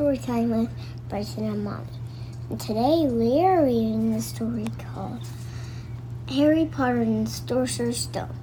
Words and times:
Storytime 0.00 0.62
with 0.62 0.70
Bryson 1.10 1.44
and 1.44 1.62
Mommy. 1.62 1.84
And 2.48 2.58
today 2.58 3.04
we 3.06 3.44
are 3.44 3.62
reading 3.62 4.14
the 4.14 4.22
story 4.22 4.64
called 4.94 5.20
Harry 6.26 6.64
Potter 6.64 7.02
and 7.02 7.26
the 7.26 7.30
Sorcerer's 7.30 7.98
Stone. 7.98 8.34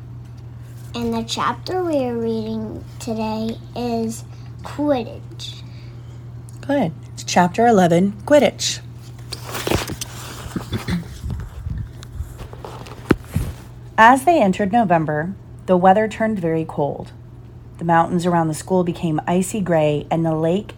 And 0.94 1.12
the 1.12 1.24
chapter 1.24 1.84
we 1.84 1.98
are 2.06 2.16
reading 2.16 2.86
today 3.00 3.58
is 3.76 4.24
Quidditch. 4.62 5.64
Good. 6.62 6.92
It's 7.14 7.24
chapter 7.24 7.66
11 7.66 8.12
Quidditch. 8.28 8.82
As 13.98 14.26
they 14.26 14.40
entered 14.40 14.72
November, 14.72 15.34
the 15.66 15.76
weather 15.76 16.08
turned 16.08 16.38
very 16.38 16.66
cold. 16.66 17.14
The 17.80 17.86
mountains 17.86 18.28
around 18.28 18.48
the 18.48 18.54
school 18.54 18.84
became 18.84 19.20
icy 19.26 19.60
gray 19.60 20.06
and 20.12 20.24
the 20.24 20.36
lake 20.36 20.76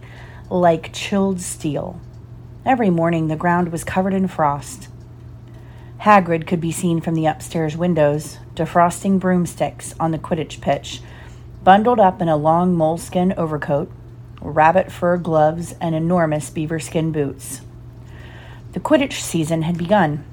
like 0.50 0.92
chilled 0.92 1.40
steel. 1.40 2.00
Every 2.66 2.90
morning 2.90 3.28
the 3.28 3.36
ground 3.36 3.70
was 3.70 3.84
covered 3.84 4.12
in 4.12 4.28
frost. 4.28 4.88
Hagrid 6.00 6.46
could 6.46 6.60
be 6.60 6.72
seen 6.72 7.00
from 7.00 7.14
the 7.14 7.26
upstairs 7.26 7.76
windows, 7.76 8.38
defrosting 8.54 9.20
broomsticks 9.20 9.94
on 10.00 10.10
the 10.10 10.18
Quidditch 10.18 10.60
pitch, 10.60 11.00
bundled 11.62 12.00
up 12.00 12.20
in 12.20 12.28
a 12.28 12.36
long 12.36 12.76
moleskin 12.76 13.32
overcoat, 13.36 13.90
rabbit 14.40 14.90
fur 14.90 15.16
gloves, 15.16 15.74
and 15.80 15.94
enormous 15.94 16.50
beaver 16.50 16.80
skin 16.80 17.12
boots. 17.12 17.60
The 18.72 18.80
Quidditch 18.80 19.20
season 19.20 19.62
had 19.62 19.78
begun. 19.78 20.24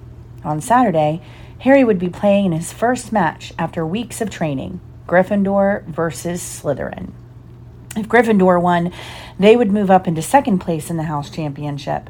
On 0.44 0.61
Saturday, 0.61 1.22
Harry 1.59 1.84
would 1.84 2.00
be 2.00 2.09
playing 2.09 2.45
in 2.45 2.52
his 2.53 2.72
first 2.72 3.11
match 3.11 3.52
after 3.59 3.86
weeks 3.86 4.22
of 4.22 4.30
training. 4.30 4.80
Gryffindor 5.08 5.86
versus 5.86 6.41
Slytherin. 6.41 7.11
If 7.95 8.08
Gryffindor 8.08 8.61
won, 8.61 8.94
they 9.39 9.55
would 9.55 9.71
move 9.71 9.91
up 9.91 10.07
into 10.07 10.21
second 10.21 10.59
place 10.59 10.89
in 10.89 10.97
the 10.97 11.03
House 11.03 11.30
Championship. 11.30 12.09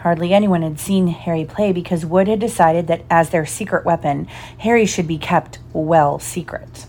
Hardly 0.00 0.32
anyone 0.34 0.62
had 0.62 0.78
seen 0.78 1.08
Harry 1.08 1.44
play 1.44 1.72
because 1.72 2.04
Wood 2.04 2.28
had 2.28 2.38
decided 2.38 2.86
that 2.88 3.04
as 3.08 3.30
their 3.30 3.46
secret 3.46 3.84
weapon, 3.84 4.26
Harry 4.58 4.86
should 4.86 5.06
be 5.06 5.18
kept 5.18 5.58
well 5.72 6.18
secret. 6.18 6.86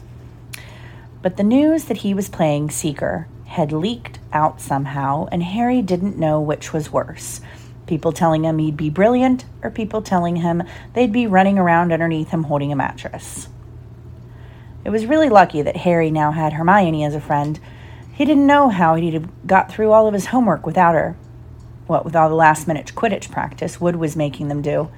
But 1.21 1.37
the 1.37 1.43
news 1.43 1.85
that 1.85 1.97
he 1.97 2.13
was 2.13 2.29
playing 2.29 2.69
Seeker 2.69 3.27
had 3.45 3.71
leaked 3.71 4.19
out 4.33 4.59
somehow, 4.59 5.27
and 5.31 5.41
Harry 5.41 5.81
didn't 5.81 6.17
know 6.17 6.41
which 6.41 6.73
was 6.73 6.91
worse 6.91 7.41
people 7.85 8.11
telling 8.11 8.43
him 8.43 8.57
he'd 8.57 8.77
be 8.77 8.89
brilliant, 8.89 9.45
or 9.61 9.69
people 9.69 10.01
telling 10.01 10.37
him 10.37 10.63
they'd 10.93 11.11
be 11.11 11.27
running 11.27 11.57
around 11.57 11.91
underneath 11.91 12.29
him 12.29 12.43
holding 12.43 12.71
a 12.71 12.75
mattress. 12.75 13.47
It 14.83 14.89
was 14.89 15.05
really 15.05 15.29
lucky 15.29 15.61
that 15.61 15.77
Harry 15.77 16.11
now 16.11 16.31
had 16.31 16.53
Hermione 16.53 17.05
as 17.05 17.15
a 17.15 17.21
friend. 17.21 17.59
He 18.15 18.23
didn't 18.23 18.47
know 18.47 18.69
how 18.69 18.95
he'd 18.95 19.13
have 19.13 19.45
got 19.45 19.69
through 19.69 19.91
all 19.91 20.07
of 20.07 20.13
his 20.13 20.27
homework 20.27 20.65
without 20.65 20.95
her. 20.95 21.17
What 21.85 22.05
with 22.05 22.15
all 22.15 22.29
the 22.29 22.35
last 22.35 22.65
minute 22.65 22.93
Quidditch 22.95 23.29
practice 23.29 23.81
Wood 23.81 23.97
was 23.97 24.15
making 24.15 24.47
them 24.47 24.61
do. 24.61 24.89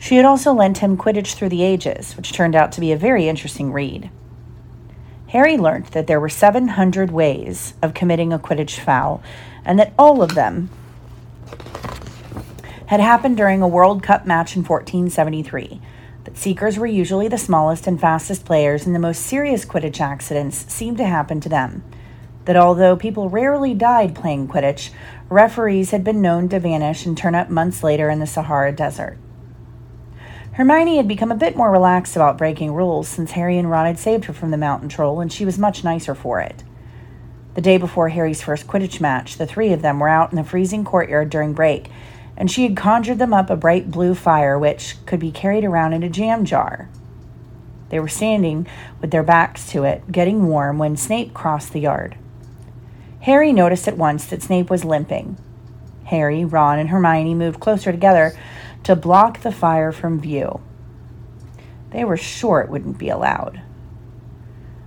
She 0.00 0.16
had 0.16 0.24
also 0.24 0.52
lent 0.52 0.78
him 0.78 0.96
Quidditch 0.96 1.34
Through 1.34 1.50
the 1.50 1.62
Ages, 1.62 2.16
which 2.16 2.32
turned 2.32 2.56
out 2.56 2.72
to 2.72 2.80
be 2.80 2.90
a 2.90 2.96
very 2.96 3.28
interesting 3.28 3.72
read. 3.72 4.10
Harry 5.28 5.56
learned 5.56 5.86
that 5.86 6.08
there 6.08 6.18
were 6.18 6.28
700 6.28 7.12
ways 7.12 7.74
of 7.80 7.94
committing 7.94 8.32
a 8.32 8.38
Quidditch 8.38 8.80
foul, 8.80 9.22
and 9.64 9.78
that 9.78 9.92
all 9.96 10.22
of 10.22 10.34
them 10.34 10.68
had 12.86 12.98
happened 12.98 13.36
during 13.36 13.62
a 13.62 13.68
World 13.68 14.02
Cup 14.02 14.26
match 14.26 14.56
in 14.56 14.64
1473 14.64 15.80
that 16.26 16.36
Seekers 16.36 16.76
were 16.76 16.86
usually 16.86 17.28
the 17.28 17.38
smallest 17.38 17.86
and 17.86 18.00
fastest 18.00 18.44
players, 18.44 18.84
and 18.84 18.94
the 18.94 19.00
most 19.00 19.22
serious 19.22 19.64
Quidditch 19.64 20.00
accidents 20.00 20.70
seemed 20.72 20.98
to 20.98 21.04
happen 21.04 21.40
to 21.40 21.48
them. 21.48 21.84
That 22.46 22.56
although 22.56 22.96
people 22.96 23.30
rarely 23.30 23.74
died 23.74 24.16
playing 24.16 24.48
Quidditch, 24.48 24.90
referees 25.28 25.92
had 25.92 26.02
been 26.02 26.20
known 26.20 26.48
to 26.48 26.58
vanish 26.58 27.06
and 27.06 27.16
turn 27.16 27.36
up 27.36 27.48
months 27.48 27.84
later 27.84 28.10
in 28.10 28.18
the 28.18 28.26
Sahara 28.26 28.72
Desert. 28.72 29.18
Hermione 30.54 30.96
had 30.96 31.06
become 31.06 31.30
a 31.30 31.36
bit 31.36 31.56
more 31.56 31.70
relaxed 31.70 32.16
about 32.16 32.38
breaking 32.38 32.74
rules 32.74 33.06
since 33.06 33.32
Harry 33.32 33.56
and 33.56 33.70
Ron 33.70 33.86
had 33.86 33.98
saved 33.98 34.24
her 34.24 34.32
from 34.32 34.50
the 34.50 34.56
mountain 34.56 34.88
troll, 34.88 35.20
and 35.20 35.32
she 35.32 35.44
was 35.44 35.58
much 35.58 35.84
nicer 35.84 36.14
for 36.14 36.40
it. 36.40 36.64
The 37.54 37.60
day 37.60 37.78
before 37.78 38.08
Harry's 38.08 38.42
first 38.42 38.66
Quidditch 38.66 39.00
match, 39.00 39.36
the 39.36 39.46
three 39.46 39.72
of 39.72 39.82
them 39.82 40.00
were 40.00 40.08
out 40.08 40.32
in 40.32 40.36
the 40.36 40.44
freezing 40.44 40.84
courtyard 40.84 41.30
during 41.30 41.52
break 41.52 41.88
and 42.36 42.50
she 42.50 42.64
had 42.64 42.76
conjured 42.76 43.18
them 43.18 43.32
up 43.32 43.50
a 43.50 43.56
bright 43.56 43.90
blue 43.90 44.14
fire 44.14 44.58
which 44.58 44.96
could 45.06 45.20
be 45.20 45.30
carried 45.30 45.64
around 45.64 45.92
in 45.92 46.02
a 46.02 46.08
jam 46.08 46.44
jar. 46.44 46.88
They 47.88 48.00
were 48.00 48.08
standing 48.08 48.66
with 49.00 49.10
their 49.10 49.22
backs 49.22 49.68
to 49.70 49.84
it, 49.84 50.10
getting 50.10 50.46
warm, 50.46 50.78
when 50.78 50.96
Snape 50.96 51.32
crossed 51.32 51.72
the 51.72 51.80
yard. 51.80 52.16
Harry 53.20 53.52
noticed 53.52 53.88
at 53.88 53.96
once 53.96 54.24
that 54.26 54.42
Snape 54.42 54.70
was 54.70 54.84
limping. 54.84 55.36
Harry, 56.04 56.44
Ron, 56.44 56.78
and 56.78 56.90
Hermione 56.90 57.34
moved 57.34 57.60
closer 57.60 57.90
together 57.90 58.38
to 58.84 58.94
block 58.94 59.40
the 59.40 59.52
fire 59.52 59.92
from 59.92 60.20
view. 60.20 60.60
They 61.90 62.04
were 62.04 62.16
sure 62.16 62.60
it 62.60 62.70
wouldn't 62.70 62.98
be 62.98 63.08
allowed. 63.08 63.62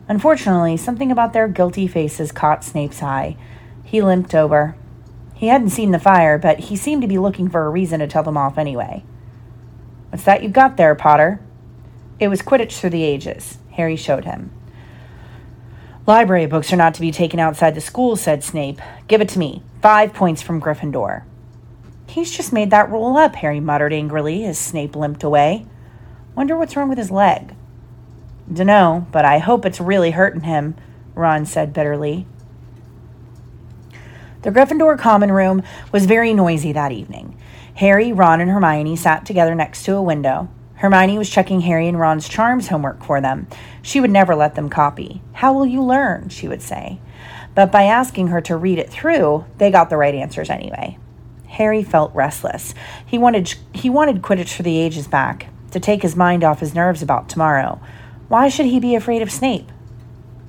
Unfortunately, 0.08 0.78
something 0.78 1.12
about 1.12 1.34
their 1.34 1.48
guilty 1.48 1.88
faces 1.88 2.32
caught 2.32 2.64
Snape's 2.64 3.04
eye. 3.04 3.38
He 3.84 4.02
limped 4.02 4.34
over, 4.34 4.76
he 5.40 5.48
hadn't 5.48 5.70
seen 5.70 5.92
the 5.92 6.00
fire, 6.00 6.38
but 6.38 6.60
he 6.60 6.76
seemed 6.76 7.02
to 7.02 7.08
be 7.08 7.18
looking 7.18 7.48
for 7.48 7.66
a 7.66 7.70
reason 7.70 8.02
to 8.02 8.08
tell 8.08 8.24
them 8.24 8.36
off 8.36 8.58
anyway. 8.58 9.06
What's 10.10 10.26
that 10.26 10.44
you've 10.44 10.52
got 10.52 10.76
there, 10.76 10.94
Potter? 10.96 11.40
It 12.20 12.28
was 12.28 12.42
Quidditch 12.42 12.74
through 12.74 12.90
the 12.90 13.06
ages, 13.06 13.58
Harry 13.72 13.96
showed 13.96 14.26
him. 14.26 14.52
Library 16.06 16.46
books 16.46 16.74
are 16.74 16.76
not 16.76 16.94
to 16.96 17.00
be 17.00 17.14
taken 17.14 17.40
outside 17.40 17.74
the 17.74 17.80
school, 17.80 18.18
said 18.18 18.44
Snape. 18.44 18.82
Give 19.08 19.22
it 19.22 19.30
to 19.30 19.40
me. 19.40 19.64
Five 19.82 20.14
points 20.14 20.42
from 20.42 20.60
Gryffindor. 20.60 21.24
He's 22.08 22.36
just 22.36 22.52
made 22.52 22.70
that 22.72 22.92
rule 22.92 23.16
up, 23.16 23.36
Harry 23.38 23.62
muttered 23.62 23.94
angrily 23.94 24.44
as 24.44 24.60
Snape 24.60 24.94
limped 24.94 25.24
away. 25.24 25.66
Wonder 26.36 26.58
what's 26.58 26.76
wrong 26.76 26.90
with 26.90 26.98
his 26.98 27.12
leg. 27.12 27.56
Dunno, 28.52 29.08
but 29.14 29.24
I 29.24 29.38
hope 29.38 29.66
it's 29.66 29.80
really 29.80 30.12
hurting 30.12 30.42
him, 30.42 30.76
Ron 31.16 31.46
said 31.46 31.72
bitterly. 31.72 32.28
The 34.42 34.52
Gryffindor 34.52 34.98
common 34.98 35.34
room 35.34 35.64
was 35.92 36.06
very 36.06 36.34
noisy 36.34 36.72
that 36.72 36.94
evening. 36.94 37.38
Harry, 37.76 38.14
Ron, 38.14 38.40
and 38.40 38.50
Hermione 38.50 38.96
sat 38.96 39.26
together 39.26 39.54
next 39.54 39.84
to 39.84 39.96
a 39.96 40.02
window. 40.02 40.48
Hermione 40.76 41.18
was 41.18 41.30
checking 41.30 41.62
Harry 41.62 41.90
and 41.90 42.00
Ron's 42.00 42.30
charms 42.30 42.70
homework 42.70 43.04
for 43.04 43.20
them. 43.20 43.48
She 43.82 44.00
would 44.00 44.12
never 44.12 44.36
let 44.36 44.56
them 44.56 44.70
copy. 44.70 45.22
How 45.34 45.52
will 45.52 45.66
you 45.66 45.84
learn? 45.84 46.30
she 46.30 46.48
would 46.48 46.62
say. 46.62 47.02
But 47.54 47.70
by 47.70 47.84
asking 47.84 48.28
her 48.28 48.40
to 48.42 48.56
read 48.56 48.80
it 48.80 48.90
through, 48.90 49.44
they 49.58 49.72
got 49.72 49.90
the 49.90 49.98
right 49.98 50.16
answers 50.16 50.50
anyway. 50.50 50.98
Harry 51.48 51.84
felt 51.84 52.16
restless. 52.16 52.74
He 53.06 53.18
wanted 53.18 53.56
he 53.74 53.90
wanted 53.90 54.22
Quidditch 54.22 54.54
for 54.54 54.64
the 54.64 54.78
ages 54.78 55.08
back, 55.08 55.48
to 55.72 55.80
take 55.82 56.02
his 56.02 56.16
mind 56.16 56.46
off 56.46 56.62
his 56.62 56.74
nerves 56.74 57.02
about 57.02 57.28
tomorrow. 57.28 57.82
Why 58.30 58.48
should 58.48 58.68
he 58.68 58.80
be 58.80 58.96
afraid 58.96 59.22
of 59.22 59.32
Snape? 59.32 59.70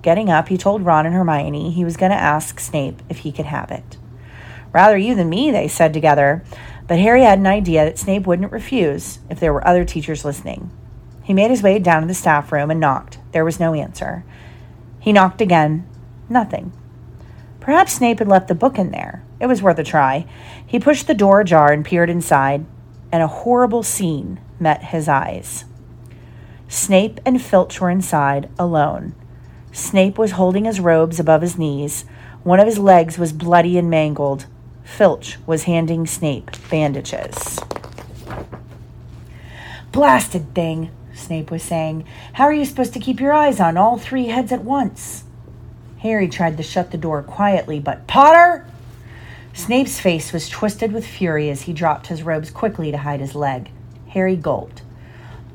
Getting 0.02 0.30
up, 0.30 0.48
he 0.48 0.56
told 0.56 0.84
Ron 0.84 1.06
and 1.06 1.14
Hermione 1.14 1.70
he 1.70 1.84
was 1.84 1.96
going 1.96 2.10
to 2.10 2.16
ask 2.16 2.58
Snape 2.58 3.02
if 3.08 3.18
he 3.18 3.32
could 3.32 3.46
have 3.46 3.70
it. 3.70 3.98
Rather 4.72 4.96
you 4.96 5.14
than 5.14 5.28
me, 5.28 5.50
they 5.50 5.68
said 5.68 5.92
together, 5.92 6.44
but 6.86 6.98
Harry 6.98 7.22
had 7.22 7.38
an 7.38 7.46
idea 7.46 7.84
that 7.84 7.98
Snape 7.98 8.26
wouldn't 8.26 8.52
refuse 8.52 9.18
if 9.28 9.38
there 9.38 9.52
were 9.52 9.66
other 9.66 9.84
teachers 9.84 10.24
listening. 10.24 10.70
He 11.22 11.34
made 11.34 11.50
his 11.50 11.62
way 11.62 11.78
down 11.78 12.02
to 12.02 12.08
the 12.08 12.14
staff 12.14 12.50
room 12.50 12.70
and 12.70 12.80
knocked. 12.80 13.18
There 13.32 13.44
was 13.44 13.60
no 13.60 13.74
answer. 13.74 14.24
He 14.98 15.12
knocked 15.12 15.40
again. 15.40 15.88
Nothing. 16.28 16.72
Perhaps 17.60 17.92
Snape 17.92 18.20
had 18.20 18.28
left 18.28 18.48
the 18.48 18.54
book 18.54 18.78
in 18.78 18.90
there. 18.90 19.22
It 19.38 19.46
was 19.46 19.62
worth 19.62 19.78
a 19.78 19.84
try. 19.84 20.26
He 20.66 20.80
pushed 20.80 21.06
the 21.06 21.14
door 21.14 21.40
ajar 21.40 21.72
and 21.72 21.84
peered 21.84 22.10
inside, 22.10 22.64
and 23.12 23.22
a 23.22 23.28
horrible 23.28 23.82
scene 23.82 24.40
met 24.58 24.84
his 24.84 25.08
eyes. 25.08 25.64
Snape 26.68 27.20
and 27.26 27.40
Filch 27.40 27.80
were 27.80 27.90
inside, 27.90 28.48
alone. 28.58 29.14
Snape 29.72 30.18
was 30.18 30.32
holding 30.32 30.64
his 30.64 30.80
robes 30.80 31.20
above 31.20 31.42
his 31.42 31.58
knees. 31.58 32.04
One 32.42 32.60
of 32.60 32.66
his 32.66 32.78
legs 32.78 33.18
was 33.18 33.32
bloody 33.32 33.78
and 33.78 33.88
mangled. 33.88 34.46
Filch 34.84 35.38
was 35.46 35.64
handing 35.64 36.06
Snape 36.06 36.50
bandages. 36.68 37.58
Blasted 39.92 40.54
thing, 40.54 40.90
Snape 41.14 41.50
was 41.50 41.62
saying. 41.62 42.04
How 42.34 42.44
are 42.44 42.52
you 42.52 42.64
supposed 42.64 42.92
to 42.94 43.00
keep 43.00 43.20
your 43.20 43.32
eyes 43.32 43.60
on 43.60 43.76
all 43.76 43.98
three 43.98 44.26
heads 44.26 44.52
at 44.52 44.64
once? 44.64 45.24
Harry 45.98 46.28
tried 46.28 46.56
to 46.56 46.62
shut 46.62 46.90
the 46.90 46.98
door 46.98 47.22
quietly, 47.22 47.78
but 47.78 48.06
Potter! 48.06 48.66
Snape's 49.52 50.00
face 50.00 50.32
was 50.32 50.48
twisted 50.48 50.92
with 50.92 51.06
fury 51.06 51.50
as 51.50 51.62
he 51.62 51.72
dropped 51.72 52.06
his 52.06 52.22
robes 52.22 52.50
quickly 52.50 52.90
to 52.90 52.98
hide 52.98 53.20
his 53.20 53.34
leg. 53.34 53.70
Harry 54.08 54.36
gulped. 54.36 54.82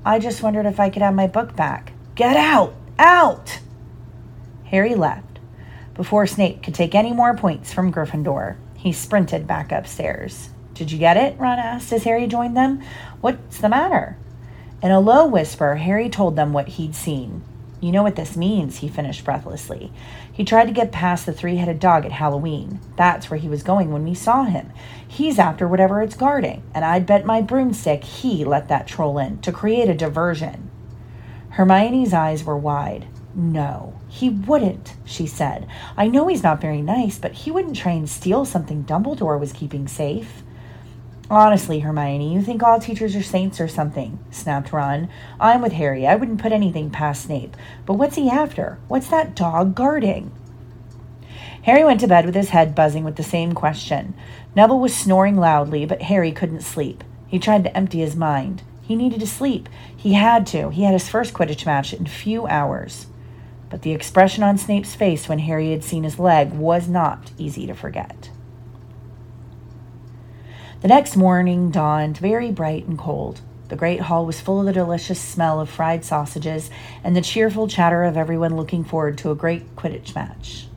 I 0.05 0.19
just 0.19 0.43
wondered 0.43 0.65
if 0.65 0.79
I 0.79 0.89
could 0.89 1.01
have 1.01 1.15
my 1.15 1.27
book 1.27 1.55
back. 1.55 1.93
Get 2.13 2.37
out! 2.37 2.75
Out! 2.99 3.59
Harry 4.65 4.95
left. 4.95 5.39
Before 5.93 6.27
Snape 6.27 6.61
could 6.61 6.75
take 6.75 6.93
any 6.93 7.13
more 7.13 7.35
points 7.35 7.71
from 7.71 7.91
Gryffindor, 7.91 8.57
he 8.75 8.91
sprinted 8.91 9.47
back 9.47 9.71
upstairs. 9.71 10.49
Did 10.73 10.91
you 10.91 10.99
get 10.99 11.17
it? 11.17 11.39
Ron 11.39 11.57
asked 11.57 11.93
as 11.93 12.03
Harry 12.03 12.27
joined 12.27 12.57
them. 12.57 12.83
What's 13.21 13.59
the 13.59 13.69
matter? 13.69 14.17
In 14.83 14.91
a 14.91 14.99
low 14.99 15.25
whisper, 15.25 15.75
Harry 15.75 16.09
told 16.09 16.35
them 16.35 16.51
what 16.51 16.67
he'd 16.67 16.95
seen. 16.95 17.43
You 17.79 17.91
know 17.91 18.03
what 18.03 18.15
this 18.15 18.35
means, 18.35 18.77
he 18.77 18.87
finished 18.87 19.23
breathlessly. 19.23 19.91
He 20.31 20.43
tried 20.43 20.65
to 20.65 20.73
get 20.73 20.91
past 20.91 21.25
the 21.25 21.33
three 21.33 21.57
headed 21.57 21.79
dog 21.79 22.05
at 22.05 22.11
Halloween. 22.11 22.79
That's 22.97 23.29
where 23.29 23.39
he 23.39 23.47
was 23.47 23.63
going 23.63 23.91
when 23.91 24.03
we 24.03 24.13
saw 24.15 24.43
him. 24.43 24.71
He's 25.07 25.39
after 25.39 25.67
whatever 25.67 26.01
it's 26.01 26.15
guarding, 26.15 26.63
and 26.73 26.83
I'd 26.83 27.05
bet 27.05 27.25
my 27.25 27.41
broomstick 27.41 28.03
he 28.03 28.43
let 28.43 28.67
that 28.69 28.87
troll 28.87 29.17
in 29.17 29.39
to 29.39 29.51
create 29.51 29.89
a 29.89 29.93
diversion. 29.93 30.69
Hermione's 31.51 32.13
eyes 32.13 32.43
were 32.43 32.57
wide. 32.57 33.07
No, 33.37 33.99
he 34.07 34.29
wouldn't, 34.29 34.95
she 35.03 35.27
said. 35.27 35.67
I 35.97 36.07
know 36.07 36.27
he's 36.27 36.43
not 36.43 36.61
very 36.61 36.81
nice, 36.81 37.19
but 37.19 37.33
he 37.33 37.51
wouldn't 37.51 37.75
try 37.75 37.91
and 37.91 38.09
steal 38.09 38.45
something 38.45 38.85
Dumbledore 38.85 39.37
was 39.37 39.51
keeping 39.51 39.89
safe. 39.89 40.41
Honestly, 41.29 41.79
Hermione, 41.79 42.33
you 42.33 42.41
think 42.41 42.63
all 42.63 42.79
teachers 42.79 43.13
are 43.13 43.23
saints 43.23 43.59
or 43.59 43.67
something, 43.67 44.19
snapped 44.31 44.71
Ron. 44.71 45.09
I'm 45.37 45.61
with 45.61 45.73
Harry. 45.73 46.07
I 46.07 46.15
wouldn't 46.15 46.41
put 46.41 46.53
anything 46.53 46.91
past 46.91 47.23
Snape. 47.23 47.57
But 47.85 47.95
what's 47.95 48.15
he 48.15 48.29
after? 48.29 48.79
What's 48.87 49.09
that 49.09 49.35
dog 49.35 49.75
guarding? 49.75 50.31
Harry 51.63 51.83
went 51.83 51.99
to 52.01 52.07
bed 52.07 52.25
with 52.25 52.35
his 52.35 52.49
head 52.49 52.73
buzzing 52.75 53.03
with 53.03 53.15
the 53.17 53.23
same 53.23 53.53
question. 53.53 54.13
Neville 54.55 54.79
was 54.79 54.95
snoring 54.95 55.35
loudly, 55.35 55.85
but 55.85 56.03
Harry 56.03 56.31
couldn't 56.31 56.61
sleep. 56.61 57.03
He 57.27 57.39
tried 57.39 57.63
to 57.65 57.75
empty 57.75 57.99
his 57.99 58.15
mind. 58.15 58.61
He 58.83 58.95
needed 58.95 59.19
to 59.19 59.27
sleep. 59.27 59.67
He 59.97 60.13
had 60.13 60.45
to. 60.47 60.69
He 60.69 60.83
had 60.83 60.93
his 60.93 61.09
first 61.09 61.33
Quidditch 61.33 61.65
match 61.65 61.91
in 61.91 62.05
a 62.05 62.09
few 62.09 62.45
hours. 62.45 63.07
But 63.75 63.81
the 63.81 63.91
expression 63.91 64.41
on 64.41 64.57
Snape's 64.57 64.95
face 64.95 65.27
when 65.27 65.39
Harry 65.39 65.71
had 65.71 65.83
seen 65.83 66.03
his 66.05 66.17
leg 66.17 66.53
was 66.53 66.87
not 66.87 67.31
easy 67.37 67.67
to 67.67 67.73
forget. 67.73 68.29
The 70.79 70.87
next 70.87 71.17
morning 71.17 71.71
dawned 71.71 72.17
very 72.17 72.53
bright 72.53 72.85
and 72.85 72.97
cold. 72.97 73.41
The 73.67 73.75
great 73.75 73.99
hall 73.99 74.25
was 74.25 74.39
full 74.39 74.61
of 74.61 74.65
the 74.65 74.71
delicious 74.71 75.19
smell 75.19 75.59
of 75.59 75.69
fried 75.69 76.05
sausages 76.05 76.69
and 77.03 77.17
the 77.17 77.21
cheerful 77.21 77.67
chatter 77.67 78.05
of 78.05 78.15
everyone 78.15 78.55
looking 78.55 78.85
forward 78.85 79.17
to 79.17 79.31
a 79.31 79.35
great 79.35 79.75
Quidditch 79.75 80.15
match. 80.15 80.67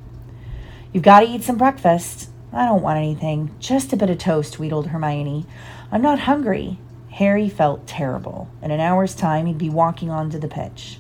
You've 0.93 1.05
got 1.05 1.21
to 1.21 1.29
eat 1.29 1.45
some 1.45 1.57
breakfast. 1.57 2.31
I 2.53 2.65
don't 2.65 2.83
want 2.83 2.99
anything. 2.99 3.55
Just 3.61 3.93
a 3.93 3.97
bit 3.97 4.11
of 4.11 4.19
toast, 4.19 4.59
wheedled 4.59 4.89
Hermione. 4.89 5.47
I'm 5.93 6.03
not 6.03 6.19
hungry. 6.19 6.81
Harry 7.13 7.49
felt 7.49 7.87
terrible. 7.87 8.49
In 8.61 8.73
an 8.73 8.81
hour's 8.81 9.15
time, 9.15 9.47
he'd 9.47 9.57
be 9.57 9.71
walking 9.71 10.11
onto 10.11 10.41
the 10.41 10.49
pitch. 10.49 10.99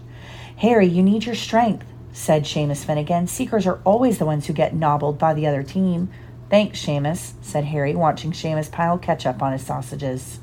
Harry, 0.58 0.86
you 0.86 1.04
need 1.04 1.24
your 1.24 1.36
strength, 1.36 1.86
said 2.12 2.42
Seamus 2.42 2.84
Finnegan. 2.84 3.28
Seekers 3.28 3.64
are 3.64 3.78
always 3.84 4.18
the 4.18 4.26
ones 4.26 4.46
who 4.46 4.52
get 4.52 4.74
nobbled 4.74 5.16
by 5.16 5.32
the 5.32 5.46
other 5.46 5.62
team. 5.62 6.08
Thanks, 6.50 6.84
Seamus, 6.84 7.34
said 7.40 7.66
Harry, 7.66 7.94
watching 7.94 8.32
Seamus 8.32 8.68
pile 8.68 8.98
ketchup 8.98 9.40
on 9.40 9.52
his 9.52 9.64
sausages. 9.64 10.40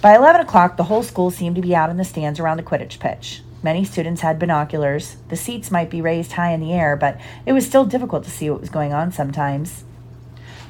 By 0.00 0.14
11 0.14 0.42
o'clock, 0.42 0.76
the 0.76 0.84
whole 0.84 1.02
school 1.02 1.32
seemed 1.32 1.56
to 1.56 1.62
be 1.62 1.74
out 1.74 1.90
in 1.90 1.96
the 1.96 2.04
stands 2.04 2.38
around 2.38 2.58
the 2.58 2.62
Quidditch 2.62 3.00
pitch. 3.00 3.42
Many 3.64 3.84
students 3.84 4.20
had 4.20 4.38
binoculars. 4.38 5.16
The 5.28 5.36
seats 5.36 5.72
might 5.72 5.90
be 5.90 6.00
raised 6.00 6.32
high 6.32 6.52
in 6.52 6.60
the 6.60 6.72
air, 6.72 6.94
but 6.94 7.20
it 7.44 7.54
was 7.54 7.66
still 7.66 7.84
difficult 7.84 8.22
to 8.24 8.30
see 8.30 8.48
what 8.48 8.60
was 8.60 8.70
going 8.70 8.92
on 8.92 9.10
sometimes. 9.10 9.82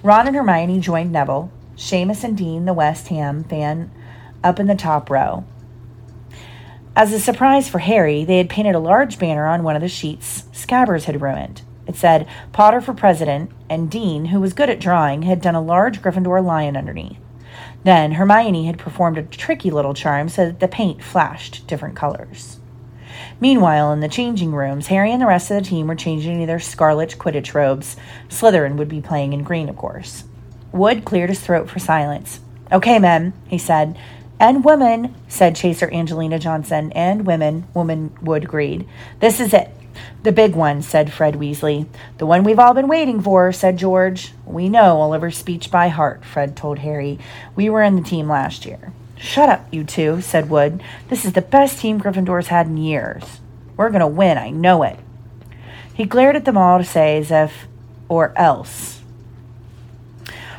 Ron 0.02 0.26
and 0.26 0.34
Hermione 0.34 0.80
joined 0.80 1.12
Neville, 1.12 1.52
Seamus 1.76 2.24
and 2.24 2.38
Dean, 2.38 2.64
the 2.64 2.72
West 2.72 3.08
Ham 3.08 3.44
fan, 3.44 3.90
up 4.42 4.58
in 4.58 4.66
the 4.66 4.74
top 4.74 5.10
row. 5.10 5.44
As 6.98 7.12
a 7.12 7.20
surprise 7.20 7.68
for 7.68 7.78
Harry, 7.78 8.24
they 8.24 8.38
had 8.38 8.50
painted 8.50 8.74
a 8.74 8.80
large 8.80 9.20
banner 9.20 9.46
on 9.46 9.62
one 9.62 9.76
of 9.76 9.82
the 9.82 9.88
sheets 9.88 10.42
Scabbers 10.52 11.04
had 11.04 11.22
ruined. 11.22 11.62
It 11.86 11.94
said 11.94 12.26
Potter 12.50 12.80
for 12.80 12.92
president, 12.92 13.52
and 13.70 13.88
Dean, 13.88 14.24
who 14.24 14.40
was 14.40 14.52
good 14.52 14.68
at 14.68 14.80
drawing, 14.80 15.22
had 15.22 15.40
done 15.40 15.54
a 15.54 15.62
large 15.62 16.02
Gryffindor 16.02 16.44
lion 16.44 16.76
underneath. 16.76 17.20
Then 17.84 18.10
Hermione 18.10 18.66
had 18.66 18.80
performed 18.80 19.16
a 19.16 19.22
tricky 19.22 19.70
little 19.70 19.94
charm 19.94 20.28
so 20.28 20.46
that 20.46 20.58
the 20.58 20.66
paint 20.66 21.00
flashed 21.00 21.68
different 21.68 21.94
colors. 21.94 22.58
Meanwhile, 23.38 23.92
in 23.92 24.00
the 24.00 24.08
changing 24.08 24.50
rooms, 24.50 24.88
Harry 24.88 25.12
and 25.12 25.22
the 25.22 25.26
rest 25.26 25.52
of 25.52 25.56
the 25.56 25.70
team 25.70 25.86
were 25.86 25.94
changing 25.94 26.32
into 26.32 26.46
their 26.46 26.58
scarlet 26.58 27.14
Quidditch 27.16 27.54
robes. 27.54 27.96
Slytherin 28.28 28.74
would 28.74 28.88
be 28.88 29.00
playing 29.00 29.34
in 29.34 29.44
green, 29.44 29.68
of 29.68 29.76
course. 29.76 30.24
Wood 30.72 31.04
cleared 31.04 31.30
his 31.30 31.38
throat 31.38 31.70
for 31.70 31.78
silence. 31.78 32.40
Okay, 32.72 32.98
men, 32.98 33.34
he 33.46 33.56
said. 33.56 33.96
And 34.40 34.64
women, 34.64 35.14
said 35.26 35.56
Chaser 35.56 35.92
Angelina 35.92 36.38
Johnson. 36.38 36.92
And 36.92 37.26
women, 37.26 37.66
woman 37.74 38.16
Wood 38.22 38.44
agreed. 38.44 38.86
This 39.20 39.40
is 39.40 39.52
it. 39.52 39.70
The 40.22 40.32
big 40.32 40.54
one, 40.54 40.82
said 40.82 41.12
Fred 41.12 41.34
Weasley. 41.34 41.86
The 42.18 42.26
one 42.26 42.44
we've 42.44 42.58
all 42.58 42.74
been 42.74 42.88
waiting 42.88 43.20
for, 43.20 43.52
said 43.52 43.78
George. 43.78 44.32
We 44.46 44.68
know 44.68 45.00
Oliver's 45.00 45.36
speech 45.36 45.70
by 45.70 45.88
heart, 45.88 46.24
Fred 46.24 46.56
told 46.56 46.80
Harry. 46.80 47.18
We 47.56 47.68
were 47.68 47.82
in 47.82 47.96
the 47.96 48.02
team 48.02 48.28
last 48.28 48.64
year. 48.64 48.92
Shut 49.16 49.48
up, 49.48 49.66
you 49.72 49.82
two, 49.82 50.20
said 50.20 50.48
Wood. 50.48 50.82
This 51.08 51.24
is 51.24 51.32
the 51.32 51.42
best 51.42 51.80
team 51.80 52.00
Gryffindor's 52.00 52.48
had 52.48 52.68
in 52.68 52.76
years. 52.76 53.40
We're 53.76 53.90
going 53.90 54.00
to 54.00 54.06
win, 54.06 54.38
I 54.38 54.50
know 54.50 54.84
it. 54.84 54.98
He 55.92 56.04
glared 56.04 56.36
at 56.36 56.44
them 56.44 56.56
all 56.56 56.78
to 56.78 56.84
say, 56.84 57.18
as 57.18 57.32
if, 57.32 57.66
or 58.08 58.32
else. 58.36 59.00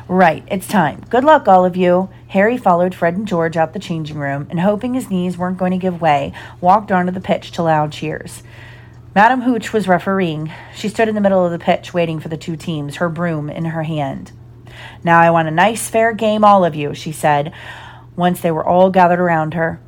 Right, 0.08 0.44
it's 0.50 0.68
time. 0.68 1.04
Good 1.08 1.24
luck, 1.24 1.48
all 1.48 1.64
of 1.64 1.76
you. 1.76 2.10
Harry 2.30 2.56
followed 2.56 2.94
Fred 2.94 3.16
and 3.16 3.26
George 3.26 3.56
out 3.56 3.72
the 3.72 3.80
changing 3.80 4.16
room 4.16 4.46
and, 4.50 4.60
hoping 4.60 4.94
his 4.94 5.10
knees 5.10 5.36
weren't 5.36 5.58
going 5.58 5.72
to 5.72 5.76
give 5.76 6.00
way, 6.00 6.32
walked 6.60 6.92
onto 6.92 7.10
the 7.10 7.20
pitch 7.20 7.50
to 7.50 7.62
loud 7.62 7.90
cheers. 7.90 8.44
Madam 9.16 9.40
Hooch 9.40 9.72
was 9.72 9.88
refereeing. 9.88 10.52
She 10.72 10.88
stood 10.88 11.08
in 11.08 11.16
the 11.16 11.20
middle 11.20 11.44
of 11.44 11.50
the 11.50 11.58
pitch 11.58 11.92
waiting 11.92 12.20
for 12.20 12.28
the 12.28 12.36
two 12.36 12.54
teams, 12.54 12.96
her 12.96 13.08
broom 13.08 13.50
in 13.50 13.64
her 13.64 13.82
hand. 13.82 14.30
Now 15.02 15.18
I 15.18 15.30
want 15.30 15.48
a 15.48 15.50
nice, 15.50 15.88
fair 15.88 16.12
game, 16.12 16.44
all 16.44 16.64
of 16.64 16.76
you, 16.76 16.94
she 16.94 17.10
said, 17.10 17.52
once 18.14 18.40
they 18.40 18.52
were 18.52 18.64
all 18.64 18.90
gathered 18.90 19.18
around 19.18 19.54
her. 19.54 19.80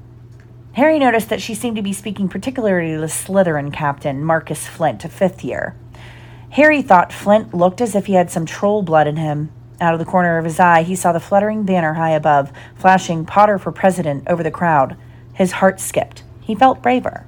Harry 0.73 0.99
noticed 0.99 1.29
that 1.29 1.41
she 1.41 1.55
seemed 1.55 1.77
to 1.77 1.83
be 1.83 1.93
speaking 1.93 2.29
particularly 2.29 2.95
to 2.95 3.01
the 3.01 3.07
Slytherin 3.07 3.73
captain, 3.73 4.25
Marcus 4.25 4.67
Flint, 4.67 5.05
a 5.05 5.09
fifth 5.09 5.45
year. 5.45 5.77
Harry 6.51 6.83
thought 6.83 7.13
Flint 7.13 7.55
looked 7.55 7.81
as 7.81 7.95
if 7.95 8.07
he 8.07 8.15
had 8.15 8.33
some 8.33 8.47
troll 8.47 8.83
blood 8.83 9.07
in 9.07 9.17
him. 9.17 9.53
Out 9.83 9.95
of 9.95 9.99
the 9.99 10.07
corner 10.07 10.39
of 10.39 10.45
his 10.45 10.61
eye, 10.61 10.85
he 10.85 10.95
saw 10.95 11.11
the 11.11 11.19
fluttering 11.19 11.65
banner 11.65 11.95
high 11.95 12.13
above, 12.13 12.53
flashing 12.77 13.27
Potter 13.27 13.59
for 13.59 13.73
president 13.73 14.23
over 14.29 14.45
the 14.45 14.51
crowd. 14.53 14.97
His 15.35 15.51
heart 15.51 15.81
skipped. 15.81 16.23
He 16.41 16.55
felt 16.55 16.81
braver. 16.81 17.27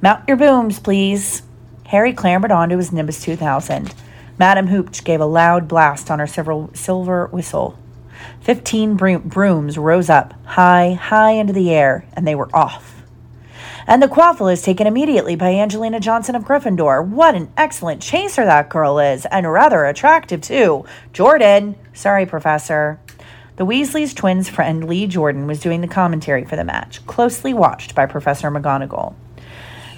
Mount 0.00 0.26
your 0.26 0.38
booms, 0.38 0.80
please. 0.80 1.42
Harry 1.88 2.14
clambered 2.14 2.50
onto 2.50 2.78
his 2.78 2.92
Nimbus 2.92 3.22
2000. 3.22 3.92
Madame 4.38 4.68
Hooch 4.68 5.04
gave 5.04 5.20
a 5.20 5.26
loud 5.26 5.68
blast 5.68 6.10
on 6.10 6.18
her 6.18 6.26
silver 6.26 7.26
whistle. 7.26 7.78
Fifteen 8.40 8.96
brooms 8.96 9.76
rose 9.76 10.08
up, 10.08 10.32
high, 10.46 10.94
high 10.94 11.32
into 11.32 11.52
the 11.52 11.70
air, 11.70 12.06
and 12.14 12.26
they 12.26 12.34
were 12.34 12.48
off. 12.56 12.99
And 13.90 14.00
the 14.00 14.06
quaffle 14.06 14.46
is 14.52 14.62
taken 14.62 14.86
immediately 14.86 15.34
by 15.34 15.52
Angelina 15.52 15.98
Johnson 15.98 16.36
of 16.36 16.44
Gryffindor. 16.44 17.04
What 17.04 17.34
an 17.34 17.50
excellent 17.56 18.00
chaser 18.00 18.44
that 18.44 18.68
girl 18.68 19.00
is, 19.00 19.26
and 19.26 19.50
rather 19.50 19.84
attractive, 19.84 20.40
too. 20.40 20.84
Jordan! 21.12 21.74
Sorry, 21.92 22.24
Professor. 22.24 23.00
The 23.56 23.66
Weasley's 23.66 24.14
twins' 24.14 24.48
friend 24.48 24.88
Lee 24.88 25.08
Jordan 25.08 25.48
was 25.48 25.58
doing 25.58 25.80
the 25.80 25.88
commentary 25.88 26.44
for 26.44 26.54
the 26.54 26.62
match, 26.62 27.04
closely 27.08 27.52
watched 27.52 27.96
by 27.96 28.06
Professor 28.06 28.48
McGonagall. 28.48 29.16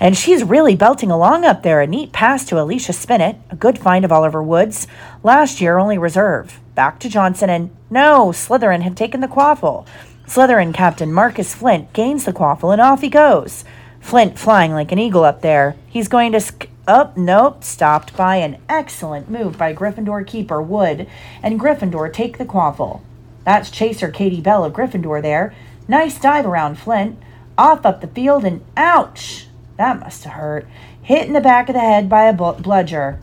And 0.01 0.17
she's 0.17 0.43
really 0.43 0.75
belting 0.75 1.11
along 1.11 1.45
up 1.45 1.63
there. 1.63 1.83
A 1.83 1.87
neat 1.87 2.13
pass 2.13 2.47
to 2.47 2.59
Alicia 2.59 2.93
Spinnet, 2.93 3.41
a 3.51 3.57
good 3.57 3.79
find 3.79 4.07
of 4.07 4.11
Oliver 4.11 4.43
Woods. 4.43 4.87
Last 5.23 5.61
year, 5.61 5.77
only 5.77 5.99
reserve. 5.99 6.61
Back 6.75 6.99
to 7.01 7.11
Johnson, 7.11 7.51
and 7.51 7.77
no, 7.91 8.31
Slytherin 8.33 8.81
had 8.81 8.97
taken 8.97 9.21
the 9.21 9.29
quaffle. 9.29 9.87
Slytherin 10.27 10.73
captain 10.73 11.13
Marcus 11.13 11.55
Flint 11.55 11.93
gains 11.93 12.25
the 12.25 12.33
quaffle, 12.33 12.73
and 12.73 12.81
off 12.81 13.03
he 13.03 13.11
goes. 13.11 13.67
Flint 14.03 14.39
flying 14.39 14.73
like 14.73 14.93
an 14.93 14.99
eagle 14.99 15.25
up 15.25 15.41
there. 15.41 15.77
He's 15.89 16.09
going 16.09 16.33
to. 16.33 16.41
Sk- 16.41 16.69
oh, 16.87 17.13
nope, 17.17 17.65
stopped 17.65 18.15
by 18.15 18.37
an 18.37 18.61
excellent 18.69 19.31
move 19.31 19.57
by 19.57 19.73
Gryffindor 19.73 20.27
keeper 20.27 20.61
Wood, 20.61 21.07
and 21.43 21.59
Gryffindor 21.59 22.13
take 22.13 22.37
the 22.37 22.45
quaffle. 22.45 23.01
That's 23.45 23.71
chaser 23.71 24.11
Katie 24.11 24.43
Bell 24.43 24.65
of 24.65 24.75
Gryffindor 24.75 25.23
there. 25.23 25.55
Nice 25.89 26.21
dive 26.21 26.45
around 26.45 26.79
Flint. 26.79 27.19
Off 27.57 27.87
up 27.87 28.01
the 28.01 28.09
field, 28.09 28.45
and 28.45 28.63
ouch! 28.77 29.47
That 29.79 30.01
must 30.01 30.25
have 30.25 30.35
hurt. 30.35 30.67
Hit 31.01 31.27
in 31.27 31.33
the 31.33 31.41
back 31.41 31.69
of 31.69 31.75
the 31.75 31.81
head 31.81 32.09
by 32.09 32.25
a 32.25 32.33
bludger. 32.33 33.19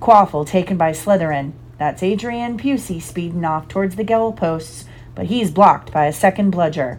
Quaffle 0.00 0.46
taken 0.46 0.76
by 0.76 0.90
Slytherin. 0.92 1.52
That's 1.78 2.02
Adrian 2.02 2.58
Pusey 2.58 3.00
speeding 3.00 3.44
off 3.44 3.68
towards 3.68 3.96
the 3.96 4.04
goal 4.04 4.32
posts, 4.32 4.84
but 5.14 5.26
he's 5.26 5.50
blocked 5.50 5.92
by 5.92 6.06
a 6.06 6.12
second 6.12 6.50
bludger. 6.50 6.98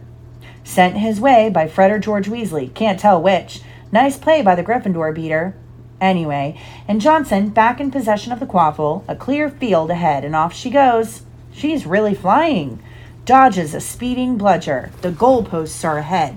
Sent 0.68 0.98
his 0.98 1.18
way 1.18 1.48
by 1.48 1.66
Fred 1.66 1.90
or 1.90 1.98
George 1.98 2.28
Weasley, 2.28 2.72
can't 2.74 3.00
tell 3.00 3.22
which. 3.22 3.62
Nice 3.90 4.18
play 4.18 4.42
by 4.42 4.54
the 4.54 4.62
Gryffindor 4.62 5.14
beater. 5.14 5.54
Anyway, 5.98 6.60
and 6.86 7.00
Johnson 7.00 7.48
back 7.48 7.80
in 7.80 7.90
possession 7.90 8.32
of 8.32 8.38
the 8.38 8.46
quaffle, 8.46 9.02
a 9.08 9.16
clear 9.16 9.48
field 9.48 9.90
ahead, 9.90 10.26
and 10.26 10.36
off 10.36 10.52
she 10.52 10.68
goes. 10.68 11.22
She's 11.52 11.86
really 11.86 12.14
flying. 12.14 12.82
Dodges 13.24 13.72
a 13.72 13.80
speeding 13.80 14.36
bludger. 14.36 14.90
The 15.00 15.10
goalposts 15.10 15.88
are 15.88 15.96
ahead. 15.96 16.36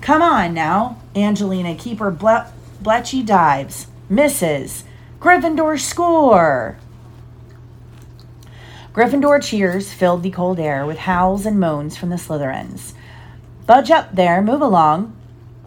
Come 0.00 0.22
on 0.22 0.54
now. 0.54 0.96
Angelina 1.14 1.74
Keeper 1.74 2.10
Ble- 2.10 2.50
Bletchy 2.82 3.24
dives. 3.24 3.86
Misses. 4.08 4.84
Gryffindor 5.20 5.78
score. 5.78 6.78
Gryffindor 8.94 9.42
cheers 9.42 9.92
filled 9.92 10.22
the 10.22 10.30
cold 10.30 10.58
air 10.58 10.86
with 10.86 11.00
howls 11.00 11.44
and 11.44 11.60
moans 11.60 11.98
from 11.98 12.08
the 12.08 12.16
Slytherins. 12.16 12.94
Budge 13.66 13.90
up 13.90 14.14
there, 14.14 14.42
move 14.42 14.60
along. 14.60 15.16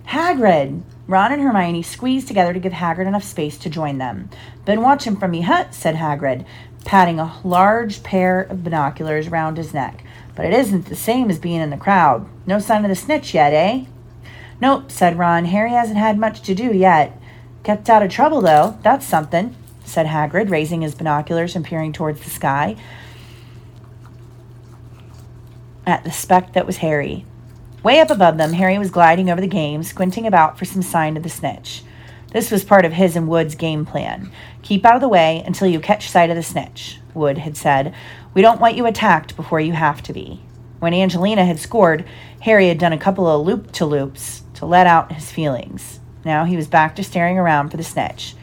Hagrid! 0.07 0.81
Ron 1.07 1.31
and 1.31 1.41
Hermione 1.41 1.81
squeezed 1.81 2.27
together 2.27 2.51
to 2.51 2.59
give 2.59 2.73
Hagrid 2.73 3.07
enough 3.07 3.23
space 3.23 3.57
to 3.59 3.69
join 3.69 3.99
them. 3.99 4.29
Been 4.65 4.81
watching 4.81 5.15
from 5.15 5.31
me 5.31 5.41
hut, 5.41 5.73
said 5.73 5.95
Hagrid, 5.95 6.45
patting 6.83 7.19
a 7.19 7.39
large 7.43 8.03
pair 8.03 8.41
of 8.41 8.63
binoculars 8.63 9.29
round 9.29 9.57
his 9.57 9.73
neck. 9.73 10.03
But 10.35 10.45
it 10.45 10.53
isn't 10.53 10.87
the 10.87 10.95
same 10.95 11.29
as 11.29 11.39
being 11.39 11.61
in 11.61 11.69
the 11.69 11.77
crowd. 11.77 12.27
No 12.45 12.59
sign 12.59 12.83
of 12.83 12.89
the 12.89 12.95
snitch 12.95 13.33
yet, 13.33 13.53
eh? 13.53 13.85
Nope, 14.59 14.91
said 14.91 15.17
Ron. 15.17 15.45
Harry 15.45 15.71
hasn't 15.71 15.97
had 15.97 16.17
much 16.17 16.41
to 16.41 16.55
do 16.55 16.73
yet. 16.73 17.19
Kept 17.63 17.89
out 17.89 18.03
of 18.03 18.11
trouble, 18.11 18.41
though. 18.41 18.77
That's 18.81 19.05
something, 19.05 19.55
said 19.85 20.07
Hagrid, 20.07 20.49
raising 20.49 20.81
his 20.81 20.95
binoculars 20.95 21.55
and 21.55 21.63
peering 21.63 21.93
towards 21.93 22.21
the 22.21 22.29
sky 22.29 22.75
at 25.85 26.03
the 26.03 26.11
speck 26.11 26.53
that 26.53 26.65
was 26.65 26.77
Harry. 26.77 27.25
Way 27.85 27.99
up 27.99 28.09
above 28.09 28.39
them, 28.39 28.53
Harry 28.53 28.79
was 28.79 28.89
gliding 28.89 29.29
over 29.29 29.39
the 29.39 29.45
game, 29.45 29.83
squinting 29.83 30.25
about 30.25 30.57
for 30.57 30.65
some 30.65 30.81
sign 30.81 31.17
of 31.17 31.21
the 31.21 31.29
snitch. 31.29 31.83
This 32.31 32.49
was 32.49 32.63
part 32.63 32.83
of 32.83 32.93
his 32.93 33.15
and 33.15 33.27
Wood's 33.27 33.53
game 33.53 33.85
plan. 33.85 34.31
Keep 34.63 34.87
out 34.87 34.95
of 34.95 35.01
the 35.01 35.07
way 35.07 35.43
until 35.45 35.67
you 35.67 35.79
catch 35.79 36.09
sight 36.09 36.31
of 36.31 36.35
the 36.35 36.41
snitch, 36.41 36.99
Wood 37.13 37.37
had 37.37 37.55
said. 37.55 37.93
We 38.33 38.41
don't 38.41 38.59
want 38.59 38.75
you 38.75 38.87
attacked 38.87 39.35
before 39.35 39.59
you 39.59 39.73
have 39.73 40.01
to 40.01 40.13
be. 40.13 40.41
When 40.79 40.95
Angelina 40.95 41.45
had 41.45 41.59
scored, 41.59 42.05
Harry 42.41 42.69
had 42.69 42.79
done 42.79 42.91
a 42.91 42.97
couple 42.97 43.27
of 43.27 43.45
loop 43.45 43.71
to 43.73 43.85
loops 43.85 44.41
to 44.55 44.65
let 44.65 44.87
out 44.87 45.11
his 45.11 45.31
feelings. 45.31 45.99
Now 46.25 46.45
he 46.45 46.55
was 46.55 46.67
back 46.67 46.95
to 46.95 47.03
staring 47.03 47.37
around 47.37 47.69
for 47.69 47.77
the 47.77 47.83
snitch. 47.83 48.33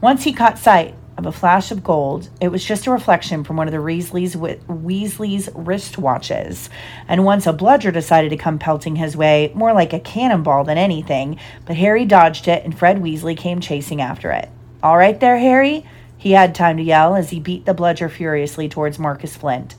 Once 0.00 0.22
he 0.22 0.32
caught 0.32 0.60
sight 0.60 0.94
of 1.16 1.26
a 1.26 1.32
flash 1.32 1.70
of 1.70 1.82
gold, 1.82 2.28
it 2.40 2.48
was 2.48 2.64
just 2.64 2.86
a 2.86 2.90
reflection 2.90 3.42
from 3.42 3.56
one 3.56 3.66
of 3.66 3.72
the 3.72 3.78
Weasley's, 3.78 4.36
Weasley's 4.36 5.48
wristwatches. 5.48 6.68
And 7.08 7.24
once 7.24 7.46
a 7.46 7.52
bludger 7.52 7.90
decided 7.90 8.30
to 8.30 8.36
come 8.36 8.58
pelting 8.58 8.96
his 8.96 9.16
way, 9.16 9.50
more 9.54 9.72
like 9.72 9.92
a 9.92 10.00
cannonball 10.00 10.64
than 10.64 10.78
anything, 10.78 11.38
but 11.64 11.76
Harry 11.76 12.04
dodged 12.04 12.48
it 12.48 12.64
and 12.64 12.78
Fred 12.78 12.98
Weasley 12.98 13.36
came 13.36 13.60
chasing 13.60 14.00
after 14.00 14.30
it. 14.30 14.48
All 14.82 14.98
right 14.98 15.18
there, 15.18 15.38
Harry? 15.38 15.86
He 16.18 16.32
had 16.32 16.54
time 16.54 16.76
to 16.76 16.82
yell 16.82 17.14
as 17.14 17.30
he 17.30 17.40
beat 17.40 17.64
the 17.64 17.74
bludger 17.74 18.08
furiously 18.08 18.68
towards 18.68 18.98
Marcus 18.98 19.36
Flint. 19.36 19.74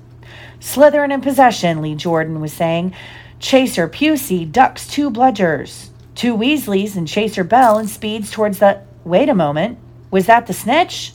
Slytherin 0.59 1.13
in 1.13 1.21
possession, 1.21 1.81
Lee 1.81 1.95
Jordan 1.95 2.41
was 2.41 2.53
saying. 2.53 2.93
Chaser 3.39 3.87
Pusey 3.87 4.51
ducks 4.51 4.87
two 4.87 5.11
bludgers. 5.11 5.89
Two 6.15 6.35
Weasleys 6.35 6.95
and 6.95 7.07
Chaser 7.07 7.43
Bell 7.43 7.77
and 7.77 7.89
speeds 7.89 8.31
towards 8.31 8.59
the. 8.59 8.81
Wait 9.03 9.29
a 9.29 9.35
moment. 9.35 9.77
Was 10.09 10.25
that 10.25 10.47
the 10.47 10.53
snitch? 10.53 11.13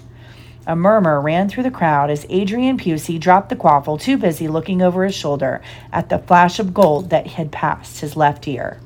A 0.67 0.77
murmur 0.77 1.21
ran 1.21 1.49
through 1.49 1.65
the 1.65 1.71
crowd 1.73 2.09
as 2.09 2.25
Adrian 2.29 2.79
Pusey 2.79 3.19
dropped 3.19 3.49
the 3.49 3.57
quaffle, 3.57 3.99
too 3.99 4.17
busy 4.17 4.47
looking 4.47 4.81
over 4.81 5.05
his 5.05 5.15
shoulder 5.15 5.61
at 5.93 6.09
the 6.09 6.21
flash 6.21 6.61
of 6.61 6.73
gold 6.73 7.11
that 7.11 7.27
had 7.27 7.51
passed 7.51 8.01
his 8.01 8.17
left 8.17 8.47
ear. 8.47 8.79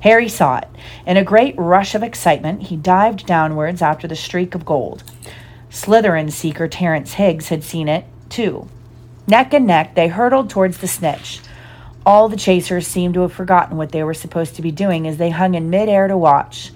Harry 0.00 0.28
saw 0.28 0.58
it. 0.58 0.68
In 1.06 1.16
a 1.16 1.24
great 1.24 1.54
rush 1.56 1.94
of 1.94 2.02
excitement, 2.02 2.64
he 2.64 2.76
dived 2.76 3.24
downwards 3.24 3.80
after 3.80 4.06
the 4.06 4.14
streak 4.14 4.54
of 4.54 4.66
gold. 4.66 5.04
Slytherin 5.70 6.30
seeker 6.30 6.68
Terence 6.68 7.14
Higgs 7.14 7.48
had 7.48 7.64
seen 7.64 7.88
it, 7.88 8.04
too. 8.28 8.68
Neck 9.26 9.54
and 9.54 9.66
neck, 9.66 9.94
they 9.94 10.08
hurtled 10.08 10.50
towards 10.50 10.78
the 10.78 10.86
snitch. 10.86 11.40
All 12.04 12.28
the 12.28 12.36
chasers 12.36 12.86
seemed 12.86 13.14
to 13.14 13.22
have 13.22 13.32
forgotten 13.32 13.76
what 13.76 13.90
they 13.90 14.04
were 14.04 14.14
supposed 14.14 14.54
to 14.56 14.62
be 14.62 14.70
doing 14.70 15.08
as 15.08 15.16
they 15.16 15.30
hung 15.30 15.54
in 15.54 15.70
midair 15.70 16.08
to 16.08 16.16
watch. 16.16 16.72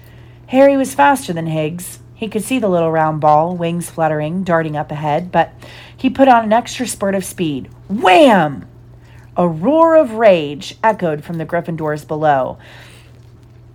Harry 0.47 0.75
was 0.75 0.93
faster 0.93 1.31
than 1.31 1.47
Higgs. 1.47 1.99
He 2.21 2.27
could 2.27 2.43
see 2.43 2.59
the 2.59 2.69
little 2.69 2.91
round 2.91 3.19
ball, 3.19 3.57
wings 3.57 3.89
fluttering, 3.89 4.43
darting 4.43 4.77
up 4.77 4.91
ahead, 4.91 5.31
but 5.31 5.53
he 5.97 6.07
put 6.07 6.27
on 6.27 6.43
an 6.43 6.53
extra 6.53 6.85
spurt 6.85 7.15
of 7.15 7.25
speed. 7.25 7.67
Wham! 7.89 8.67
A 9.35 9.47
roar 9.47 9.95
of 9.95 10.11
rage 10.11 10.77
echoed 10.83 11.23
from 11.23 11.39
the 11.39 11.47
Gryffindors 11.47 12.07
below. 12.07 12.59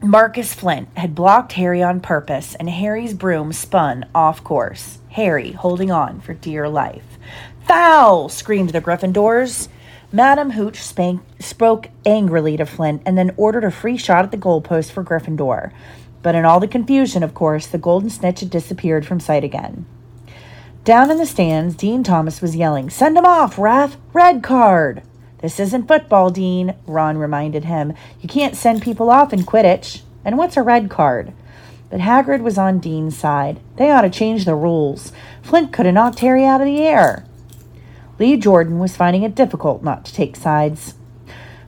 Marcus 0.00 0.54
Flint 0.54 0.88
had 0.96 1.12
blocked 1.12 1.54
Harry 1.54 1.82
on 1.82 1.98
purpose, 1.98 2.54
and 2.54 2.70
Harry's 2.70 3.14
broom 3.14 3.52
spun 3.52 4.06
off 4.14 4.44
course. 4.44 4.98
Harry 5.10 5.50
holding 5.50 5.90
on 5.90 6.20
for 6.20 6.32
dear 6.32 6.68
life. 6.68 7.18
Foul! 7.66 8.28
screamed 8.28 8.70
the 8.70 8.80
Gryffindors. 8.80 9.66
Madam 10.12 10.52
Hooch 10.52 10.80
spank, 10.80 11.20
spoke 11.40 11.88
angrily 12.04 12.56
to 12.56 12.64
Flint 12.64 13.02
and 13.04 13.18
then 13.18 13.34
ordered 13.36 13.64
a 13.64 13.72
free 13.72 13.96
shot 13.96 14.24
at 14.24 14.30
the 14.30 14.36
goalpost 14.36 14.92
for 14.92 15.02
Gryffindor. 15.02 15.72
But 16.26 16.34
in 16.34 16.44
all 16.44 16.58
the 16.58 16.66
confusion, 16.66 17.22
of 17.22 17.34
course, 17.34 17.68
the 17.68 17.78
golden 17.78 18.10
snitch 18.10 18.40
had 18.40 18.50
disappeared 18.50 19.06
from 19.06 19.20
sight 19.20 19.44
again. 19.44 19.86
Down 20.82 21.08
in 21.08 21.18
the 21.18 21.24
stands, 21.24 21.76
Dean 21.76 22.02
Thomas 22.02 22.42
was 22.42 22.56
yelling, 22.56 22.90
Send 22.90 23.16
him 23.16 23.24
off, 23.24 23.60
Ref! 23.60 23.96
Red 24.12 24.42
card! 24.42 25.04
This 25.38 25.60
isn't 25.60 25.86
football, 25.86 26.30
Dean, 26.30 26.74
Ron 26.84 27.16
reminded 27.16 27.66
him. 27.66 27.92
You 28.20 28.28
can't 28.28 28.56
send 28.56 28.82
people 28.82 29.08
off 29.08 29.32
in 29.32 29.44
Quidditch. 29.44 30.02
And 30.24 30.36
what's 30.36 30.56
a 30.56 30.64
red 30.64 30.90
card? 30.90 31.32
But 31.90 32.00
Hagrid 32.00 32.40
was 32.40 32.58
on 32.58 32.80
Dean's 32.80 33.16
side. 33.16 33.60
They 33.76 33.92
ought 33.92 34.02
to 34.02 34.10
change 34.10 34.46
the 34.46 34.56
rules. 34.56 35.12
Flint 35.42 35.72
could 35.72 35.86
have 35.86 35.94
knocked 35.94 36.18
Harry 36.18 36.44
out 36.44 36.60
of 36.60 36.66
the 36.66 36.80
air. 36.80 37.24
Lee 38.18 38.36
Jordan 38.36 38.80
was 38.80 38.96
finding 38.96 39.22
it 39.22 39.36
difficult 39.36 39.84
not 39.84 40.04
to 40.06 40.12
take 40.12 40.34
sides. 40.34 40.94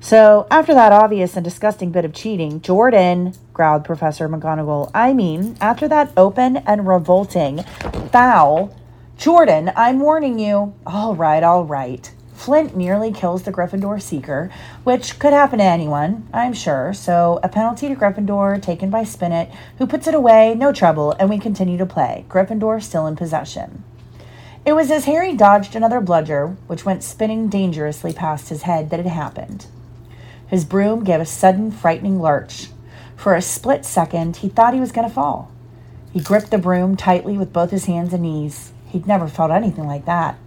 So, 0.00 0.48
after 0.50 0.74
that 0.74 0.92
obvious 0.92 1.36
and 1.36 1.44
disgusting 1.44 1.92
bit 1.92 2.04
of 2.04 2.12
cheating, 2.12 2.60
Jordan, 2.60 3.34
growled 3.58 3.84
Professor 3.84 4.28
McGonagall, 4.28 4.88
I 4.94 5.12
mean, 5.12 5.56
after 5.60 5.88
that 5.88 6.12
open 6.16 6.58
and 6.58 6.86
revolting 6.86 7.64
foul, 8.12 8.72
Jordan, 9.16 9.72
I'm 9.74 9.98
warning 9.98 10.38
you. 10.38 10.74
All 10.86 11.16
right, 11.16 11.42
all 11.42 11.64
right. 11.64 12.08
Flint 12.34 12.76
nearly 12.76 13.10
kills 13.10 13.42
the 13.42 13.50
Gryffindor 13.50 14.00
Seeker, 14.00 14.48
which 14.84 15.18
could 15.18 15.32
happen 15.32 15.58
to 15.58 15.64
anyone, 15.64 16.28
I'm 16.32 16.52
sure. 16.52 16.94
So, 16.94 17.40
a 17.42 17.48
penalty 17.48 17.88
to 17.88 17.96
Gryffindor 17.96 18.62
taken 18.62 18.90
by 18.90 19.02
Spinnet, 19.02 19.52
who 19.78 19.88
puts 19.88 20.06
it 20.06 20.14
away, 20.14 20.54
no 20.54 20.72
trouble, 20.72 21.16
and 21.18 21.28
we 21.28 21.40
continue 21.40 21.78
to 21.78 21.84
play. 21.84 22.26
Gryffindor 22.28 22.80
still 22.80 23.08
in 23.08 23.16
possession. 23.16 23.82
It 24.64 24.74
was 24.74 24.88
as 24.92 25.06
Harry 25.06 25.34
dodged 25.34 25.74
another 25.74 26.00
bludger, 26.00 26.56
which 26.68 26.84
went 26.84 27.02
spinning 27.02 27.48
dangerously 27.48 28.12
past 28.12 28.50
his 28.50 28.62
head, 28.62 28.90
that 28.90 29.00
it 29.00 29.06
happened. 29.06 29.66
His 30.46 30.64
broom 30.64 31.02
gave 31.02 31.20
a 31.20 31.26
sudden, 31.26 31.72
frightening 31.72 32.22
lurch. 32.22 32.68
For 33.18 33.34
a 33.34 33.42
split 33.42 33.84
second, 33.84 34.36
he 34.36 34.48
thought 34.48 34.74
he 34.74 34.80
was 34.80 34.92
going 34.92 35.08
to 35.08 35.12
fall. 35.12 35.50
He 36.12 36.20
gripped 36.20 36.52
the 36.52 36.56
broom 36.56 36.96
tightly 36.96 37.36
with 37.36 37.52
both 37.52 37.72
his 37.72 37.86
hands 37.86 38.12
and 38.12 38.22
knees. 38.22 38.72
He'd 38.86 39.08
never 39.08 39.26
felt 39.26 39.50
anything 39.50 39.88
like 39.88 40.04
that. 40.04 40.38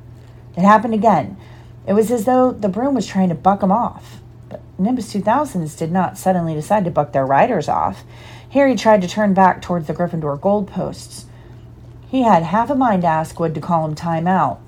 It 0.56 0.62
happened 0.62 0.94
again. 0.94 1.36
It 1.86 1.92
was 1.92 2.10
as 2.10 2.24
though 2.24 2.54
the 2.54 2.70
broom 2.70 2.96
was 2.96 3.06
trying 3.06 3.28
to 3.28 3.36
buck 3.36 3.62
him 3.62 3.74
off. 3.74 4.22
But 4.48 4.62
Nimbus 4.80 5.14
2000s 5.14 5.78
did 5.78 5.92
not 5.92 6.18
suddenly 6.18 6.54
decide 6.54 6.86
to 6.86 6.92
buck 6.92 7.12
their 7.12 7.26
riders 7.26 7.68
off. 7.68 8.06
Harry 8.52 8.78
tried 8.78 9.02
to 9.02 9.08
turn 9.08 9.34
back 9.34 9.62
towards 9.62 9.88
the 9.88 9.94
Gryffindor 9.94 10.40
goalposts. 10.40 11.26
He 12.08 12.22
had 12.22 12.44
half 12.44 12.70
a 12.70 12.76
mind 12.76 13.02
to 13.02 13.10
ask 13.10 13.38
Wood 13.38 13.54
to 13.56 13.62
call 13.62 13.86
him 13.86 13.96
time 13.96 14.28
out, 14.28 14.62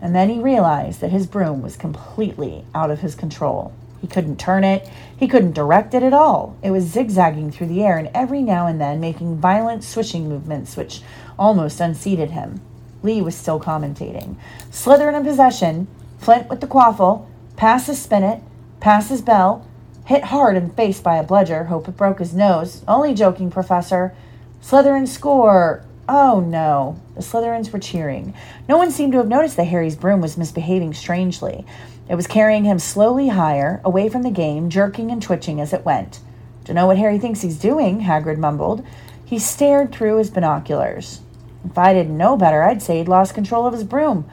and 0.00 0.14
then 0.14 0.30
he 0.30 0.38
realized 0.38 1.02
that 1.02 1.10
his 1.10 1.26
broom 1.26 1.60
was 1.60 1.76
completely 1.76 2.64
out 2.74 2.90
of 2.90 3.00
his 3.00 3.14
control. 3.14 3.74
He 4.06 4.12
couldn't 4.12 4.38
turn 4.38 4.62
it, 4.62 4.88
he 5.16 5.26
couldn't 5.26 5.56
direct 5.56 5.92
it 5.92 6.04
at 6.04 6.12
all. 6.12 6.56
It 6.62 6.70
was 6.70 6.84
zigzagging 6.84 7.50
through 7.50 7.66
the 7.66 7.82
air 7.82 7.98
and 7.98 8.08
every 8.14 8.40
now 8.40 8.68
and 8.68 8.80
then 8.80 9.00
making 9.00 9.38
violent 9.38 9.82
swishing 9.82 10.28
movements 10.28 10.76
which 10.76 11.02
almost 11.36 11.80
unseated 11.80 12.30
him. 12.30 12.60
Lee 13.02 13.20
was 13.20 13.34
still 13.34 13.58
commentating. 13.58 14.36
Slytherin 14.70 15.16
in 15.16 15.24
possession, 15.24 15.88
Flint 16.18 16.48
with 16.48 16.60
the 16.60 16.68
quaffle, 16.68 17.26
passes 17.56 17.98
Spinnet, 17.98 18.42
passes 18.78 19.22
Bell, 19.22 19.66
hit 20.04 20.26
hard 20.26 20.56
in 20.56 20.70
face 20.70 21.00
by 21.00 21.16
a 21.16 21.24
bludger, 21.24 21.64
hope 21.64 21.88
it 21.88 21.96
broke 21.96 22.20
his 22.20 22.32
nose. 22.32 22.84
Only 22.86 23.12
joking, 23.12 23.50
Professor. 23.50 24.14
Slytherin 24.62 25.08
score. 25.08 25.84
Oh 26.08 26.38
no. 26.38 27.00
The 27.16 27.22
Slytherins 27.22 27.72
were 27.72 27.80
cheering. 27.80 28.34
No 28.68 28.76
one 28.76 28.92
seemed 28.92 29.10
to 29.14 29.18
have 29.18 29.26
noticed 29.26 29.56
that 29.56 29.64
Harry's 29.64 29.96
broom 29.96 30.20
was 30.20 30.36
misbehaving 30.36 30.94
strangely. 30.94 31.66
It 32.08 32.14
was 32.14 32.26
carrying 32.26 32.64
him 32.64 32.78
slowly 32.78 33.28
higher, 33.28 33.80
away 33.84 34.08
from 34.08 34.22
the 34.22 34.30
game, 34.30 34.70
jerking 34.70 35.10
and 35.10 35.20
twitching 35.20 35.60
as 35.60 35.72
it 35.72 35.84
went. 35.84 36.20
Dunno 36.64 36.86
what 36.86 36.98
Harry 36.98 37.18
thinks 37.18 37.42
he's 37.42 37.58
doing, 37.58 38.02
Hagrid 38.02 38.38
mumbled. 38.38 38.84
He 39.24 39.38
stared 39.38 39.92
through 39.92 40.18
his 40.18 40.30
binoculars. 40.30 41.20
If 41.64 41.76
I 41.76 41.92
didn't 41.92 42.16
know 42.16 42.36
better, 42.36 42.62
I'd 42.62 42.82
say 42.82 42.98
he'd 42.98 43.08
lost 43.08 43.34
control 43.34 43.66
of 43.66 43.72
his 43.72 43.84
broom. 43.84 44.24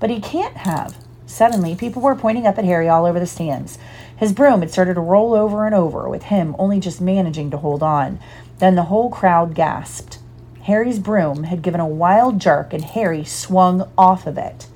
But 0.00 0.10
he 0.10 0.20
can't 0.20 0.56
have. 0.56 0.96
Suddenly, 1.26 1.74
people 1.76 2.00
were 2.00 2.14
pointing 2.14 2.46
up 2.46 2.56
at 2.56 2.64
Harry 2.64 2.88
all 2.88 3.04
over 3.04 3.20
the 3.20 3.26
stands. 3.26 3.78
His 4.16 4.32
broom 4.32 4.60
had 4.60 4.70
started 4.70 4.94
to 4.94 5.00
roll 5.00 5.34
over 5.34 5.66
and 5.66 5.74
over, 5.74 6.08
with 6.08 6.24
him 6.24 6.56
only 6.58 6.80
just 6.80 7.00
managing 7.00 7.50
to 7.50 7.58
hold 7.58 7.82
on. 7.82 8.18
Then 8.58 8.74
the 8.74 8.84
whole 8.84 9.10
crowd 9.10 9.54
gasped. 9.54 10.18
Harry's 10.62 10.98
broom 10.98 11.44
had 11.44 11.62
given 11.62 11.80
a 11.80 11.86
wild 11.86 12.40
jerk, 12.40 12.72
and 12.72 12.84
Harry 12.84 13.24
swung 13.24 13.88
off 13.98 14.26
of 14.26 14.38
it. 14.38 14.66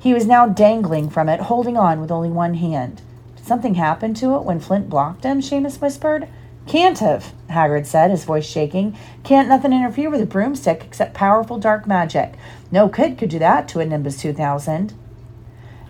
He 0.00 0.14
was 0.14 0.26
now 0.26 0.46
dangling 0.46 1.10
from 1.10 1.28
it, 1.28 1.40
holding 1.40 1.76
on 1.76 2.00
with 2.00 2.10
only 2.10 2.30
one 2.30 2.54
hand. 2.54 3.02
Did 3.36 3.46
something 3.46 3.74
happen 3.74 4.14
to 4.14 4.36
it 4.36 4.44
when 4.44 4.60
Flint 4.60 4.88
blocked 4.88 5.24
him? 5.24 5.40
Seamus 5.40 5.80
whispered. 5.80 6.28
Can't 6.66 6.98
have, 6.98 7.32
Hagrid 7.48 7.86
said, 7.86 8.10
his 8.10 8.24
voice 8.24 8.46
shaking. 8.46 8.96
Can't 9.24 9.48
nothing 9.48 9.72
interfere 9.72 10.10
with 10.10 10.20
a 10.20 10.26
broomstick 10.26 10.84
except 10.84 11.14
powerful 11.14 11.58
dark 11.58 11.86
magic. 11.86 12.34
No 12.70 12.88
kid 12.88 13.16
could 13.16 13.30
do 13.30 13.38
that 13.38 13.68
to 13.68 13.80
a 13.80 13.86
Nimbus 13.86 14.20
2000. 14.20 14.92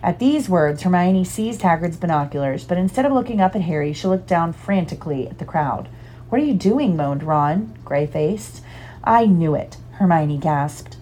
At 0.01 0.19
these 0.19 0.47
words, 0.47 0.83
Hermione 0.83 1.25
seized 1.25 1.61
Hagrid's 1.61 1.97
binoculars, 1.97 2.63
but 2.63 2.77
instead 2.77 3.05
of 3.05 3.11
looking 3.11 3.41
up 3.41 3.55
at 3.55 3.63
Harry, 3.63 3.91
she 3.91 4.07
looked 4.07 4.27
down 4.27 4.53
frantically 4.53 5.27
at 5.27 5.37
the 5.37 5.45
crowd. 5.45 5.89
What 6.29 6.39
are 6.39 6.45
you 6.45 6.53
doing? 6.53 6.95
moaned 6.95 7.23
Ron, 7.23 7.77
gray 7.83 8.07
faced. 8.07 8.63
I 9.03 9.25
knew 9.25 9.55
it, 9.55 9.75
Hermione 9.93 10.37
gasped. 10.37 10.95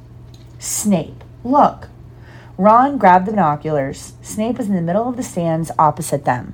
Snape, 0.58 1.24
look. 1.44 1.90
Ron 2.58 2.98
grabbed 2.98 3.28
the 3.28 3.32
binoculars. 3.32 4.14
Snape 4.24 4.58
was 4.58 4.68
in 4.68 4.76
the 4.76 4.82
middle 4.82 5.08
of 5.08 5.16
the 5.16 5.22
stands 5.22 5.70
opposite 5.78 6.26
them. 6.26 6.54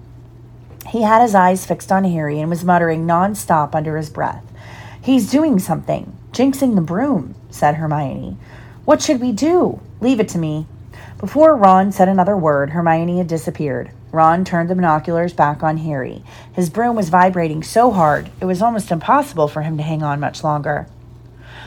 He 0.89 1.03
had 1.03 1.21
his 1.21 1.33
eyes 1.33 1.65
fixed 1.65 1.93
on 1.93 2.03
Harry 2.03 2.41
and 2.41 2.49
was 2.49 2.65
muttering 2.65 3.07
nonstop 3.07 3.73
under 3.73 3.95
his 3.95 4.09
breath. 4.09 4.43
He's 5.01 5.31
doing 5.31 5.59
something, 5.59 6.13
jinxing 6.33 6.75
the 6.75 6.81
broom, 6.81 7.35
said 7.49 7.75
Hermione. 7.75 8.37
What 8.83 9.01
should 9.01 9.21
we 9.21 9.31
do? 9.31 9.79
Leave 10.01 10.19
it 10.19 10.27
to 10.29 10.37
me. 10.37 10.67
Before 11.19 11.55
Ron 11.55 11.93
said 11.93 12.09
another 12.09 12.35
word, 12.35 12.71
Hermione 12.71 13.19
had 13.19 13.27
disappeared. 13.27 13.91
Ron 14.11 14.43
turned 14.43 14.69
the 14.69 14.75
binoculars 14.75 15.31
back 15.31 15.63
on 15.63 15.77
Harry. 15.77 16.21
His 16.51 16.69
broom 16.69 16.97
was 16.97 17.07
vibrating 17.07 17.63
so 17.63 17.91
hard 17.91 18.29
it 18.41 18.45
was 18.45 18.61
almost 18.61 18.91
impossible 18.91 19.47
for 19.47 19.61
him 19.61 19.77
to 19.77 19.83
hang 19.83 20.03
on 20.03 20.19
much 20.19 20.43
longer. 20.43 20.87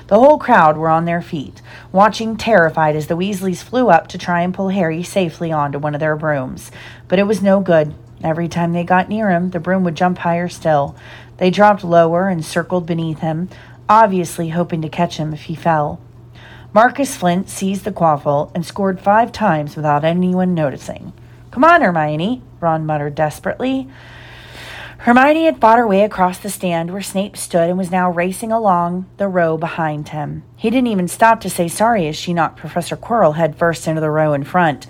The 0.09 0.21
whole 0.21 0.39
crowd 0.39 0.77
were 0.77 0.89
on 0.89 1.05
their 1.05 1.21
feet, 1.21 1.61
watching 1.91 2.37
terrified 2.37 2.95
as 2.95 3.09
the 3.09 3.17
Weasleys 3.17 3.63
flew 3.63 3.89
up 3.89 4.07
to 4.09 4.19
try 4.19 4.43
and 4.43 4.55
pull 4.55 4.69
Harry 4.69 5.03
safely 5.03 5.51
onto 5.51 5.79
one 5.79 5.95
of 5.95 6.01
their 6.01 6.15
brooms. 6.15 6.71
But 7.09 7.19
it 7.19 7.27
was 7.27 7.43
no 7.43 7.61
good. 7.61 7.93
Every 8.23 8.49
time 8.49 8.73
they 8.73 8.85
got 8.85 9.09
near 9.09 9.31
him, 9.31 9.51
the 9.51 9.61
broom 9.61 9.83
would 9.85 9.97
jump 9.97 10.19
higher 10.19 10.49
still. 10.49 10.97
They 11.39 11.51
dropped 11.51 11.83
lower 11.83 12.29
and 12.29 12.45
circled 12.45 12.87
beneath 12.87 13.19
him, 13.19 13.49
obviously 13.89 14.51
hoping 14.51 14.81
to 14.83 14.89
catch 14.89 15.17
him 15.17 15.33
if 15.35 15.45
he 15.45 15.55
fell. 15.55 16.01
Marcus 16.73 17.17
Flint 17.17 17.49
seized 17.49 17.85
the 17.85 17.93
quaffle 17.93 18.53
and 18.55 18.65
scored 18.65 19.01
five 19.01 19.33
times 19.33 19.77
without 19.77 20.05
anyone 20.05 20.55
noticing. 20.55 21.13
Come 21.51 21.65
on, 21.65 21.83
Hermione, 21.83 22.43
Ron 22.61 22.87
muttered 22.87 23.15
desperately. 23.15 23.89
Hermione 25.07 25.45
had 25.45 25.61
fought 25.61 25.79
her 25.79 25.87
way 25.87 26.03
across 26.03 26.39
the 26.39 26.51
stand 26.51 26.91
where 26.91 27.01
Snape 27.01 27.37
stood 27.37 27.69
and 27.69 27.79
was 27.79 27.93
now 27.93 28.11
racing 28.11 28.51
along 28.51 29.07
the 29.19 29.29
row 29.29 29.57
behind 29.57 30.09
him. 30.09 30.43
He 30.57 30.69
didn't 30.69 30.89
even 30.89 31.07
stop 31.07 31.41
to 31.43 31.49
say 31.49 31.69
sorry 31.69 32.09
as 32.09 32.17
she 32.17 32.35
knocked 32.35 32.59
Professor 32.59 32.97
Quirrell 32.97 33.37
headfirst 33.37 33.87
into 33.87 34.01
the 34.01 34.11
row 34.11 34.33
in 34.33 34.43
front. 34.43 34.89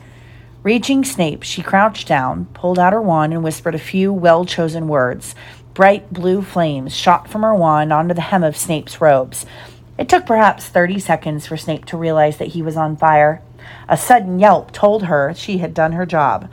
Reaching 0.62 1.04
Snape, 1.04 1.42
she 1.42 1.61
crouched 1.61 2.08
down, 2.08 2.46
pulled 2.54 2.78
out 2.78 2.94
her 2.94 3.02
wand, 3.02 3.35
and 3.35 3.44
whispered 3.44 3.75
a 3.75 3.78
few 3.78 4.11
well 4.11 4.46
chosen 4.46 4.88
words. 4.88 5.35
Bright 5.75 6.11
blue 6.11 6.40
flames 6.40 6.96
shot 6.96 7.28
from 7.28 7.42
her 7.42 7.54
wand 7.54 7.92
onto 7.92 8.14
the 8.14 8.23
hem 8.23 8.42
of 8.42 8.56
Snape's 8.56 9.02
robes. 9.02 9.44
It 9.99 10.08
took 10.08 10.25
perhaps 10.25 10.64
30 10.66 10.99
seconds 10.99 11.46
for 11.46 11.58
Snape 11.58 11.85
to 11.85 11.99
realize 11.99 12.38
that 12.38 12.49
he 12.49 12.62
was 12.62 12.78
on 12.78 12.96
fire. 12.96 13.42
A 13.87 13.99
sudden 13.99 14.38
yelp 14.38 14.73
told 14.73 15.02
her 15.02 15.35
she 15.35 15.58
had 15.58 15.75
done 15.75 15.92
her 15.92 16.06
job. 16.06 16.50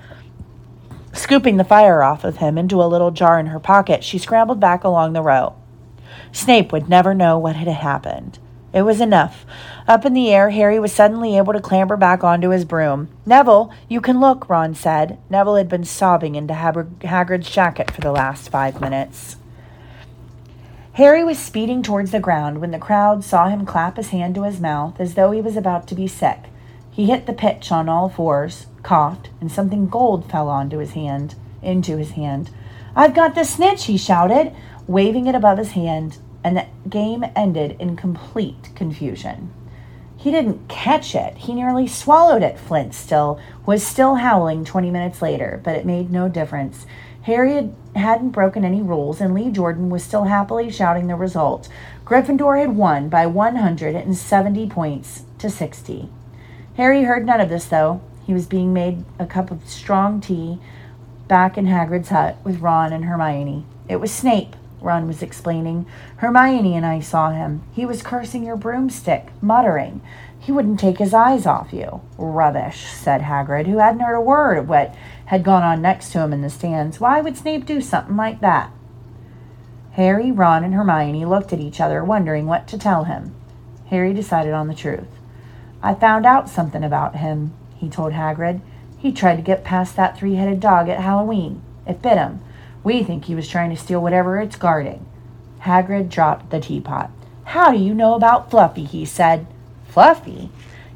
Scooping 1.13 1.57
the 1.57 1.63
fire 1.63 2.01
off 2.03 2.23
of 2.23 2.37
him 2.37 2.57
into 2.57 2.81
a 2.81 2.89
little 2.89 3.11
jar 3.11 3.39
in 3.39 3.45
her 3.47 3.59
pocket, 3.59 4.03
she 4.03 4.17
scrambled 4.17 4.59
back 4.59 4.83
along 4.83 5.13
the 5.13 5.21
row. 5.21 5.55
Snape 6.31 6.71
would 6.71 6.89
never 6.89 7.13
know 7.13 7.37
what 7.37 7.55
had 7.55 7.67
happened. 7.67 8.39
It 8.73 8.81
was 8.81 8.99
enough. 8.99 9.45
Up 9.87 10.03
in 10.03 10.13
the 10.13 10.31
air, 10.31 10.49
Harry 10.49 10.79
was 10.79 10.91
suddenly 10.91 11.37
able 11.37 11.53
to 11.53 11.61
clamber 11.61 11.95
back 11.95 12.23
onto 12.23 12.49
his 12.49 12.65
broom. 12.65 13.09
Neville, 13.23 13.71
you 13.87 14.01
can 14.01 14.19
look, 14.19 14.49
Ron 14.49 14.73
said. 14.73 15.19
Neville 15.29 15.55
had 15.55 15.69
been 15.69 15.83
sobbing 15.83 16.33
into 16.33 16.55
Hagrid's 16.55 17.49
jacket 17.51 17.91
for 17.91 18.01
the 18.01 18.11
last 18.11 18.49
five 18.49 18.81
minutes. 18.81 19.35
Harry 20.93 21.23
was 21.23 21.37
speeding 21.37 21.83
towards 21.83 22.09
the 22.11 22.19
ground 22.19 22.59
when 22.59 22.71
the 22.71 22.79
crowd 22.79 23.23
saw 23.23 23.47
him 23.47 23.65
clap 23.65 23.97
his 23.97 24.09
hand 24.09 24.33
to 24.33 24.43
his 24.43 24.59
mouth 24.59 24.99
as 24.99 25.13
though 25.13 25.29
he 25.29 25.41
was 25.41 25.55
about 25.55 25.87
to 25.87 25.95
be 25.95 26.07
sick. 26.07 26.45
He 26.93 27.07
hit 27.07 27.25
the 27.25 27.33
pitch 27.33 27.71
on 27.71 27.89
all 27.89 28.07
fours, 28.07 28.67
coughed, 28.83 29.31
and 29.41 29.51
something 29.51 29.87
gold 29.87 30.29
fell 30.29 30.47
onto 30.47 30.77
his 30.77 30.91
hand, 30.91 31.33
into 31.63 31.97
his 31.97 32.11
hand. 32.11 32.51
I've 32.95 33.15
got 33.15 33.33
the 33.33 33.45
snitch, 33.45 33.85
he 33.85 33.97
shouted, 33.97 34.55
waving 34.85 35.25
it 35.25 35.33
above 35.33 35.57
his 35.57 35.71
hand, 35.71 36.19
and 36.43 36.55
the 36.55 36.67
game 36.87 37.25
ended 37.35 37.77
in 37.79 37.95
complete 37.95 38.69
confusion. 38.75 39.51
He 40.15 40.29
didn't 40.29 40.69
catch 40.69 41.15
it. 41.15 41.35
He 41.35 41.55
nearly 41.55 41.87
swallowed 41.87 42.43
it. 42.43 42.59
Flint 42.59 42.93
still 42.93 43.39
was 43.65 43.85
still 43.85 44.15
howling 44.15 44.63
20 44.63 44.91
minutes 44.91 45.19
later, 45.19 45.59
but 45.63 45.75
it 45.75 45.87
made 45.87 46.11
no 46.11 46.29
difference. 46.29 46.85
Harry 47.23 47.55
had, 47.55 47.75
hadn't 47.95 48.29
broken 48.29 48.63
any 48.63 48.83
rules, 48.83 49.19
and 49.19 49.33
Lee 49.33 49.49
Jordan 49.49 49.89
was 49.89 50.03
still 50.03 50.25
happily 50.25 50.69
shouting 50.69 51.07
the 51.07 51.15
result. 51.15 51.69
Gryffindor 52.05 52.59
had 52.59 52.75
won 52.75 53.09
by 53.09 53.25
170 53.25 54.69
points 54.69 55.23
to 55.39 55.49
60. 55.49 56.09
Harry 56.75 57.03
heard 57.03 57.25
none 57.25 57.39
of 57.39 57.49
this, 57.49 57.65
though. 57.65 58.01
He 58.25 58.33
was 58.33 58.45
being 58.45 58.73
made 58.73 59.03
a 59.19 59.25
cup 59.25 59.51
of 59.51 59.67
strong 59.69 60.21
tea 60.21 60.59
back 61.27 61.57
in 61.57 61.65
Hagrid's 61.65 62.09
hut 62.09 62.37
with 62.43 62.61
Ron 62.61 62.93
and 62.93 63.05
Hermione. 63.05 63.65
It 63.87 63.97
was 63.97 64.11
Snape, 64.11 64.55
Ron 64.83 65.07
was 65.07 65.21
explaining. 65.21 65.85
Hermione 66.17 66.75
and 66.75 66.85
I 66.85 66.99
saw 66.99 67.31
him. 67.31 67.63
He 67.73 67.85
was 67.85 68.03
cursing 68.03 68.43
your 68.43 68.57
broomstick, 68.57 69.29
muttering. 69.41 70.01
He 70.37 70.51
wouldn't 70.51 70.79
take 70.79 70.97
his 70.97 71.13
eyes 71.13 71.45
off 71.45 71.71
you. 71.71 72.01
Rubbish, 72.17 72.87
said 72.87 73.21
Hagrid, 73.21 73.65
who 73.65 73.77
hadn't 73.77 74.01
heard 74.01 74.15
a 74.15 74.21
word 74.21 74.57
of 74.57 74.67
what 74.67 74.93
had 75.27 75.43
gone 75.43 75.63
on 75.63 75.81
next 75.81 76.11
to 76.11 76.19
him 76.19 76.33
in 76.33 76.41
the 76.41 76.49
stands. 76.49 76.99
Why 76.99 77.21
would 77.21 77.37
Snape 77.37 77.65
do 77.65 77.79
something 77.79 78.17
like 78.17 78.41
that? 78.41 78.71
Harry, 79.93 80.31
Ron, 80.31 80.63
and 80.63 80.73
Hermione 80.73 81.25
looked 81.25 81.53
at 81.53 81.59
each 81.59 81.79
other, 81.79 82.03
wondering 82.03 82.45
what 82.45 82.67
to 82.67 82.77
tell 82.77 83.05
him. 83.05 83.33
Harry 83.87 84.13
decided 84.13 84.53
on 84.53 84.67
the 84.67 84.73
truth. 84.73 85.07
I 85.83 85.93
found 85.93 86.25
out 86.25 86.49
something 86.49 86.83
about 86.83 87.17
him, 87.17 87.53
he 87.75 87.89
told 87.89 88.13
Hagrid. 88.13 88.61
He 88.97 89.11
tried 89.11 89.35
to 89.35 89.41
get 89.41 89.65
past 89.65 89.97
that 89.97 90.17
three 90.17 90.35
headed 90.35 90.61
dog 90.61 90.87
at 90.87 91.01
Halloween. 91.01 91.61
It 91.85 92.01
bit 92.01 92.17
him. 92.17 92.41
We 92.85 93.03
think 93.03 93.25
he 93.25 93.35
was 93.35 93.49
trying 93.49 93.69
to 93.69 93.75
steal 93.75 94.01
whatever 94.01 94.39
it's 94.39 94.55
guarding. 94.55 95.05
Hagrid 95.63 96.09
dropped 96.09 96.49
the 96.49 96.61
teapot. 96.61 97.11
How 97.43 97.73
do 97.73 97.77
you 97.77 97.93
know 97.93 98.13
about 98.13 98.49
Fluffy? 98.49 98.85
he 98.85 99.03
said. 99.03 99.45
Fluffy? 99.89 100.49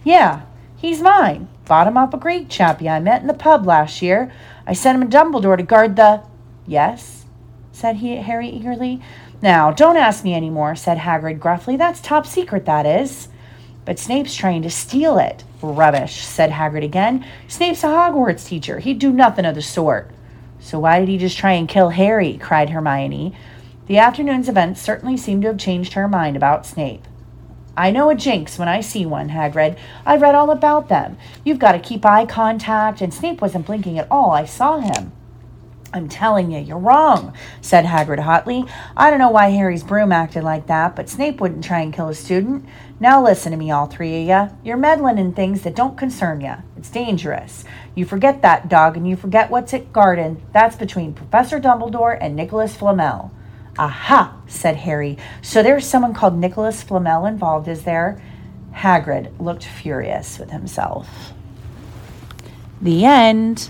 Yeah, 0.06 0.44
he's 0.78 1.02
mine. 1.02 1.50
Bought 1.66 1.88
him 1.88 1.98
off 1.98 2.14
a 2.14 2.18
Greek 2.18 2.48
chappie 2.48 2.88
I 2.88 3.02
met 3.02 3.22
in 3.22 3.28
the 3.28 3.34
pub 3.34 3.66
last 3.66 4.02
year. 4.02 4.32
I 4.66 4.72
sent 4.72 5.02
him 5.02 5.10
to 5.10 5.18
Dumbledore 5.18 5.58
to 5.58 5.64
guard 5.64 5.98
the. 5.98 6.24
Yes? 6.66 7.26
said 7.74 7.98
he, 7.98 8.16
Harry 8.16 8.50
eagerly. 8.50 9.02
Now, 9.42 9.72
don't 9.72 9.98
ask 9.98 10.24
me 10.24 10.34
any 10.34 10.50
more, 10.50 10.76
said 10.76 11.00
Hagrid 11.00 11.40
gruffly. 11.40 11.76
That's 11.76 12.00
top 12.00 12.26
secret, 12.26 12.66
that 12.66 12.86
is. 12.86 13.28
But 13.88 14.00
Snape's 14.00 14.36
trying 14.36 14.64
to 14.64 14.70
steal 14.70 15.18
it. 15.18 15.46
Rubbish, 15.62 16.26
said 16.26 16.52
Hagrid 16.52 16.84
again. 16.84 17.26
Snape's 17.48 17.86
a 17.86 17.88
Hogwarts 17.88 18.46
teacher. 18.46 18.80
He'd 18.80 19.00
do 19.00 19.14
nothing 19.14 19.46
of 19.46 19.56
the 19.56 19.62
sort. 19.62 20.12
So 20.60 20.78
why 20.78 21.00
did 21.00 21.08
he 21.08 21.18
just 21.18 21.38
try 21.38 21.54
and 21.54 21.70
kill 21.70 21.92
Harry? 21.92 22.38
cried 22.38 22.72
Hermione. 22.72 23.34
The 23.86 23.98
afternoon's 23.98 24.50
events 24.50 24.82
certainly 24.82 25.16
seemed 25.16 25.44
to 25.44 25.48
have 25.48 25.58
changed 25.58 25.94
her 25.94 26.10
mind 26.10 26.36
about 26.36 26.66
Snape. 26.66 27.06
I 27.78 27.92
know 27.92 28.10
a 28.10 28.16
jinx 28.16 28.60
when 28.60 28.68
I 28.68 28.82
see 28.82 29.06
one, 29.06 29.30
Hagrid. 29.30 29.78
I've 30.06 30.22
read 30.22 30.36
all 30.36 30.52
about 30.52 30.90
them. 30.90 31.16
You've 31.46 31.58
got 31.58 31.72
to 31.72 31.80
keep 31.80 32.06
eye 32.06 32.26
contact, 32.26 33.00
and 33.00 33.14
Snape 33.14 33.40
wasn't 33.40 33.68
blinking 33.68 33.98
at 33.98 34.12
all. 34.12 34.32
I 34.32 34.44
saw 34.44 34.80
him. 34.80 35.14
I'm 35.98 36.08
telling 36.08 36.52
you, 36.52 36.60
you're 36.60 36.78
wrong, 36.78 37.34
said 37.62 37.86
Hagrid 37.86 38.20
hotly. 38.20 38.66
I 38.96 39.10
don't 39.10 39.20
know 39.20 39.32
why 39.32 39.50
Harry's 39.50 39.84
broom 39.84 40.12
acted 40.12 40.44
like 40.44 40.68
that, 40.68 40.96
but 40.96 41.10
Snape 41.10 41.42
wouldn't 41.42 41.64
try 41.64 41.82
and 41.82 41.94
kill 41.94 42.10
a 42.10 42.16
student. 42.16 42.66
Now 43.00 43.24
listen 43.24 43.52
to 43.52 43.58
me, 43.58 43.72
all 43.72 43.88
three 43.88 44.22
of 44.22 44.28
you. 44.28 44.58
You're 44.64 44.78
meddling 44.78 45.18
in 45.18 45.34
things 45.34 45.64
that 45.64 45.76
don't 45.76 45.98
concern 45.98 46.42
you. 46.42 46.54
It's 46.78 46.90
dangerous. 46.90 47.66
You 47.96 48.06
forget 48.06 48.42
that, 48.42 48.70
dog, 48.70 48.96
and 48.96 49.08
you 49.08 49.16
forget 49.16 49.50
what's 49.50 49.74
at 49.74 49.92
Garden. 49.92 50.42
That's 50.54 50.76
between 50.76 51.14
Professor 51.14 51.60
Dumbledore 51.60 52.18
and 52.20 52.36
Nicholas 52.36 52.76
Flamel. 52.76 53.32
Aha, 53.78 54.42
said 54.48 54.76
Harry. 54.78 55.18
So 55.42 55.62
there's 55.62 55.86
someone 55.86 56.14
called 56.14 56.38
Nicholas 56.38 56.82
Flamel 56.82 57.26
involved, 57.26 57.68
is 57.68 57.84
there? 57.84 58.22
Hagrid 58.74 59.40
looked 59.40 59.64
furious 59.64 60.40
with 60.40 60.52
himself. 60.52 61.34
The 62.82 63.06
end. 63.06 63.70